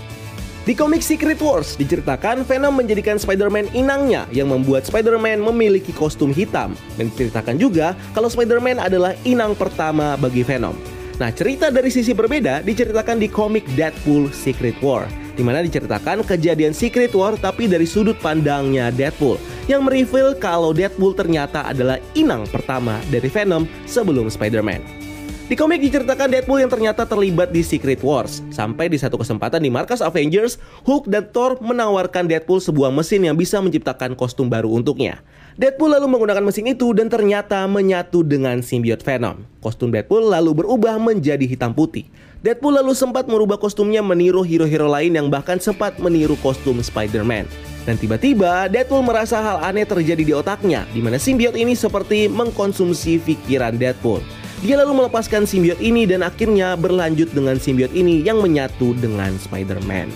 Di 0.63 0.71
komik 0.71 1.03
Secret 1.03 1.43
Wars 1.43 1.75
diceritakan 1.75 2.47
Venom 2.47 2.79
menjadikan 2.79 3.19
Spider-Man 3.19 3.75
inangnya 3.75 4.23
yang 4.31 4.47
membuat 4.47 4.87
Spider-Man 4.87 5.43
memiliki 5.43 5.91
kostum 5.91 6.31
hitam. 6.31 6.71
Dan 6.95 7.11
diceritakan 7.11 7.59
juga 7.59 7.99
kalau 8.15 8.31
Spider-Man 8.31 8.79
adalah 8.79 9.11
inang 9.27 9.59
pertama 9.59 10.15
bagi 10.15 10.39
Venom. 10.39 10.71
Nah, 11.19 11.35
cerita 11.35 11.67
dari 11.67 11.91
sisi 11.91 12.15
berbeda 12.15 12.63
diceritakan 12.63 13.19
di 13.19 13.27
komik 13.27 13.67
Deadpool 13.75 14.31
Secret 14.31 14.79
War 14.79 15.03
di 15.33 15.43
mana 15.45 15.61
diceritakan 15.65 16.23
kejadian 16.23 16.71
Secret 16.71 17.11
War 17.17 17.35
tapi 17.37 17.67
dari 17.67 17.85
sudut 17.85 18.17
pandangnya 18.21 18.89
Deadpool 18.93 19.37
yang 19.67 19.85
mereveal 19.85 20.37
kalau 20.37 20.71
Deadpool 20.71 21.15
ternyata 21.15 21.67
adalah 21.67 21.99
inang 22.15 22.47
pertama 22.49 22.99
dari 23.11 23.27
Venom 23.27 23.67
sebelum 23.87 24.27
Spider-Man. 24.27 25.02
Di 25.43 25.59
komik 25.59 25.83
diceritakan 25.83 26.31
Deadpool 26.31 26.63
yang 26.63 26.71
ternyata 26.71 27.03
terlibat 27.03 27.51
di 27.51 27.59
Secret 27.67 27.99
Wars. 27.99 28.39
Sampai 28.47 28.87
di 28.87 28.95
satu 28.95 29.19
kesempatan 29.19 29.59
di 29.59 29.67
markas 29.67 29.99
Avengers, 29.99 30.55
Hulk 30.87 31.11
dan 31.11 31.27
Thor 31.35 31.59
menawarkan 31.59 32.31
Deadpool 32.31 32.63
sebuah 32.63 32.95
mesin 32.95 33.27
yang 33.27 33.35
bisa 33.35 33.59
menciptakan 33.59 34.15
kostum 34.15 34.47
baru 34.47 34.71
untuknya. 34.71 35.19
Deadpool 35.59 35.91
lalu 35.91 36.07
menggunakan 36.15 36.47
mesin 36.47 36.71
itu 36.71 36.95
dan 36.95 37.11
ternyata 37.11 37.59
menyatu 37.67 38.23
dengan 38.23 38.63
simbiot 38.63 39.03
Venom. 39.03 39.43
Kostum 39.59 39.91
Deadpool 39.91 40.31
lalu 40.31 40.63
berubah 40.63 40.95
menjadi 40.95 41.43
hitam 41.43 41.75
putih. 41.75 42.07
Deadpool 42.39 42.79
lalu 42.79 42.95
sempat 42.95 43.27
merubah 43.27 43.59
kostumnya 43.59 43.99
meniru 43.99 44.47
hero-hero 44.47 44.87
lain 44.87 45.11
yang 45.11 45.27
bahkan 45.27 45.59
sempat 45.59 45.99
meniru 45.99 46.39
kostum 46.39 46.79
Spider-Man. 46.79 47.51
Dan 47.83 47.99
tiba-tiba 47.99 48.71
Deadpool 48.71 49.03
merasa 49.03 49.43
hal 49.43 49.59
aneh 49.59 49.83
terjadi 49.83 50.23
di 50.23 50.31
otaknya, 50.31 50.87
di 50.95 51.03
mana 51.03 51.19
simbiot 51.19 51.59
ini 51.59 51.75
seperti 51.75 52.31
mengkonsumsi 52.31 53.19
pikiran 53.19 53.75
Deadpool. 53.75 54.23
Dia 54.63 54.79
lalu 54.79 54.95
melepaskan 54.95 55.43
simbiot 55.43 55.75
ini 55.83 56.07
dan 56.07 56.23
akhirnya 56.23 56.79
berlanjut 56.79 57.35
dengan 57.35 57.59
simbiot 57.59 57.91
ini 57.91 58.23
yang 58.23 58.39
menyatu 58.39 58.95
dengan 58.95 59.35
Spider-Man. 59.35 60.07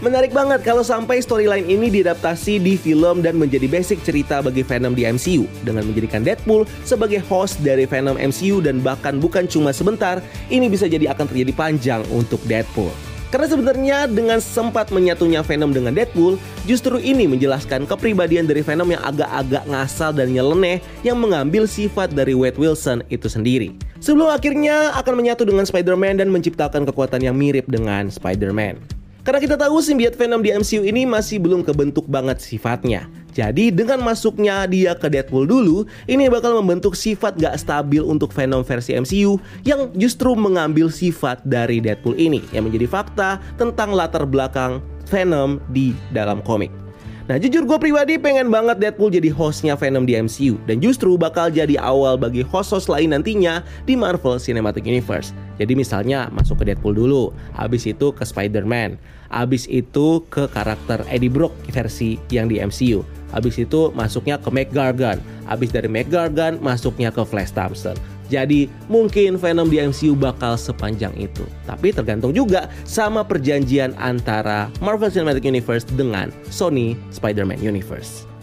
Menarik 0.00 0.32
banget 0.32 0.64
kalau 0.64 0.80
sampai 0.80 1.20
storyline 1.20 1.68
ini 1.68 1.92
diadaptasi 1.92 2.64
di 2.64 2.80
film 2.80 3.20
dan 3.20 3.36
menjadi 3.36 3.68
basic 3.68 4.00
cerita 4.00 4.40
bagi 4.40 4.64
Venom 4.64 4.96
di 4.96 5.04
MCU 5.04 5.44
dengan 5.68 5.84
menjadikan 5.84 6.24
Deadpool 6.24 6.64
sebagai 6.80 7.20
host 7.28 7.60
dari 7.60 7.84
Venom 7.84 8.16
MCU 8.16 8.64
dan 8.64 8.80
bahkan 8.80 9.20
bukan 9.20 9.44
cuma 9.44 9.68
sebentar, 9.68 10.24
ini 10.48 10.72
bisa 10.72 10.88
jadi 10.88 11.12
akan 11.12 11.28
terjadi 11.28 11.52
panjang 11.52 12.00
untuk 12.08 12.40
Deadpool. 12.48 13.13
Karena 13.34 13.50
sebenarnya 13.50 13.98
dengan 14.06 14.38
sempat 14.38 14.94
menyatunya 14.94 15.42
Venom 15.42 15.74
dengan 15.74 15.90
Deadpool, 15.90 16.38
justru 16.70 17.02
ini 17.02 17.26
menjelaskan 17.26 17.82
kepribadian 17.82 18.46
dari 18.46 18.62
Venom 18.62 18.86
yang 18.86 19.02
agak-agak 19.02 19.66
ngasal 19.66 20.14
dan 20.14 20.30
nyeleneh 20.30 20.78
yang 21.02 21.18
mengambil 21.18 21.66
sifat 21.66 22.14
dari 22.14 22.30
Wade 22.30 22.54
Wilson 22.62 23.02
itu 23.10 23.26
sendiri. 23.26 23.74
Sebelum 23.98 24.30
akhirnya 24.30 24.94
akan 24.94 25.18
menyatu 25.18 25.42
dengan 25.42 25.66
Spider-Man 25.66 26.22
dan 26.22 26.30
menciptakan 26.30 26.86
kekuatan 26.86 27.26
yang 27.26 27.34
mirip 27.34 27.66
dengan 27.66 28.06
Spider-Man. 28.06 29.03
Karena 29.24 29.40
kita 29.40 29.56
tahu 29.56 29.80
simbiot 29.80 30.20
Venom 30.20 30.44
di 30.44 30.52
MCU 30.52 30.84
ini 30.84 31.08
masih 31.08 31.40
belum 31.40 31.64
kebentuk 31.64 32.04
banget 32.04 32.44
sifatnya. 32.44 33.08
Jadi 33.32 33.72
dengan 33.72 34.04
masuknya 34.04 34.68
dia 34.68 34.92
ke 34.92 35.08
Deadpool 35.08 35.48
dulu, 35.48 35.88
ini 36.04 36.28
bakal 36.28 36.60
membentuk 36.60 36.92
sifat 36.92 37.40
gak 37.40 37.56
stabil 37.56 38.04
untuk 38.04 38.30
Venom 38.36 38.60
versi 38.60 38.92
MCU 38.92 39.40
yang 39.64 39.88
justru 39.96 40.36
mengambil 40.36 40.92
sifat 40.92 41.40
dari 41.40 41.80
Deadpool 41.80 42.20
ini 42.20 42.44
yang 42.52 42.68
menjadi 42.68 42.84
fakta 42.84 43.40
tentang 43.56 43.96
latar 43.96 44.28
belakang 44.28 44.84
Venom 45.08 45.56
di 45.72 45.96
dalam 46.12 46.44
komik. 46.44 46.83
Nah 47.24 47.40
jujur 47.40 47.64
gue 47.64 47.78
pribadi 47.80 48.20
pengen 48.20 48.52
banget 48.52 48.76
Deadpool 48.84 49.08
jadi 49.08 49.32
hostnya 49.32 49.72
Venom 49.80 50.04
di 50.04 50.12
MCU 50.12 50.60
Dan 50.68 50.84
justru 50.84 51.16
bakal 51.16 51.48
jadi 51.48 51.80
awal 51.80 52.20
bagi 52.20 52.44
host-host 52.44 52.92
lain 52.92 53.16
nantinya 53.16 53.64
di 53.88 53.96
Marvel 53.96 54.36
Cinematic 54.36 54.84
Universe. 54.84 55.32
Jadi 55.56 55.72
misalnya 55.72 56.28
masuk 56.36 56.60
ke 56.60 56.68
Deadpool 56.68 56.92
dulu 56.92 57.32
Habis 57.56 57.88
itu 57.88 58.12
ke 58.12 58.28
Spider-Man 58.28 59.00
Habis 59.32 59.64
itu 59.72 60.20
ke 60.28 60.44
karakter 60.52 61.00
Eddie 61.08 61.32
Brock 61.32 61.56
versi 61.72 62.20
yang 62.28 62.52
di 62.52 62.60
MCU 62.60 63.00
Habis 63.34 63.58
itu 63.58 63.90
masuknya 63.92 64.38
ke 64.38 64.48
McGargan. 64.48 65.18
Habis 65.50 65.74
dari 65.74 65.90
McGargan 65.90 66.62
masuknya 66.62 67.10
ke 67.10 67.26
Flash 67.26 67.50
Thompson. 67.50 67.98
Jadi 68.32 68.72
mungkin 68.88 69.36
Venom 69.36 69.68
di 69.68 69.82
MCU 69.82 70.16
bakal 70.16 70.56
sepanjang 70.56 71.12
itu. 71.20 71.44
Tapi 71.68 71.92
tergantung 71.92 72.32
juga 72.32 72.72
sama 72.88 73.20
perjanjian 73.20 73.92
antara 74.00 74.72
Marvel 74.80 75.12
Cinematic 75.12 75.44
Universe 75.44 75.84
dengan 75.92 76.32
Sony 76.48 76.96
Spider-Man 77.12 77.60
Universe. 77.60 78.33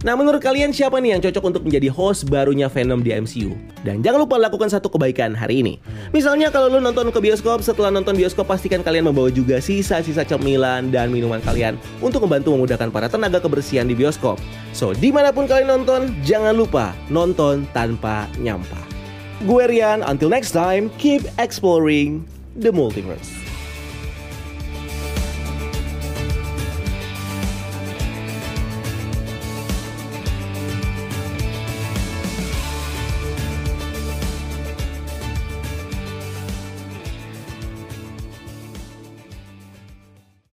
Nah 0.00 0.16
menurut 0.16 0.40
kalian 0.40 0.72
siapa 0.72 0.96
nih 0.96 1.12
yang 1.12 1.20
cocok 1.20 1.44
untuk 1.44 1.62
menjadi 1.68 1.92
host 1.92 2.24
barunya 2.32 2.72
Venom 2.72 3.04
di 3.04 3.12
MCU? 3.12 3.52
Dan 3.84 4.00
jangan 4.00 4.24
lupa 4.24 4.40
lakukan 4.40 4.72
satu 4.72 4.88
kebaikan 4.88 5.36
hari 5.36 5.60
ini. 5.60 5.76
Misalnya 6.16 6.48
kalau 6.48 6.72
lu 6.72 6.80
nonton 6.80 7.12
ke 7.12 7.20
bioskop, 7.20 7.60
setelah 7.60 7.92
nonton 7.92 8.16
bioskop 8.16 8.48
pastikan 8.48 8.80
kalian 8.80 9.12
membawa 9.12 9.28
juga 9.28 9.60
sisa-sisa 9.60 10.24
cemilan 10.24 10.88
dan 10.88 11.12
minuman 11.12 11.44
kalian 11.44 11.76
untuk 12.00 12.24
membantu 12.24 12.56
memudahkan 12.56 12.88
para 12.88 13.12
tenaga 13.12 13.44
kebersihan 13.44 13.84
di 13.84 13.92
bioskop. 13.92 14.40
So 14.72 14.96
di 14.96 15.12
mana 15.12 15.36
pun 15.36 15.44
kalian 15.44 15.68
nonton, 15.68 16.16
jangan 16.24 16.56
lupa 16.56 16.96
nonton 17.12 17.68
tanpa 17.76 18.24
nyampah. 18.40 18.80
Gue 19.44 19.68
Rian, 19.68 20.00
until 20.00 20.32
next 20.32 20.56
time, 20.56 20.88
keep 20.96 21.28
exploring 21.36 22.24
the 22.56 22.72
multiverse. 22.72 23.49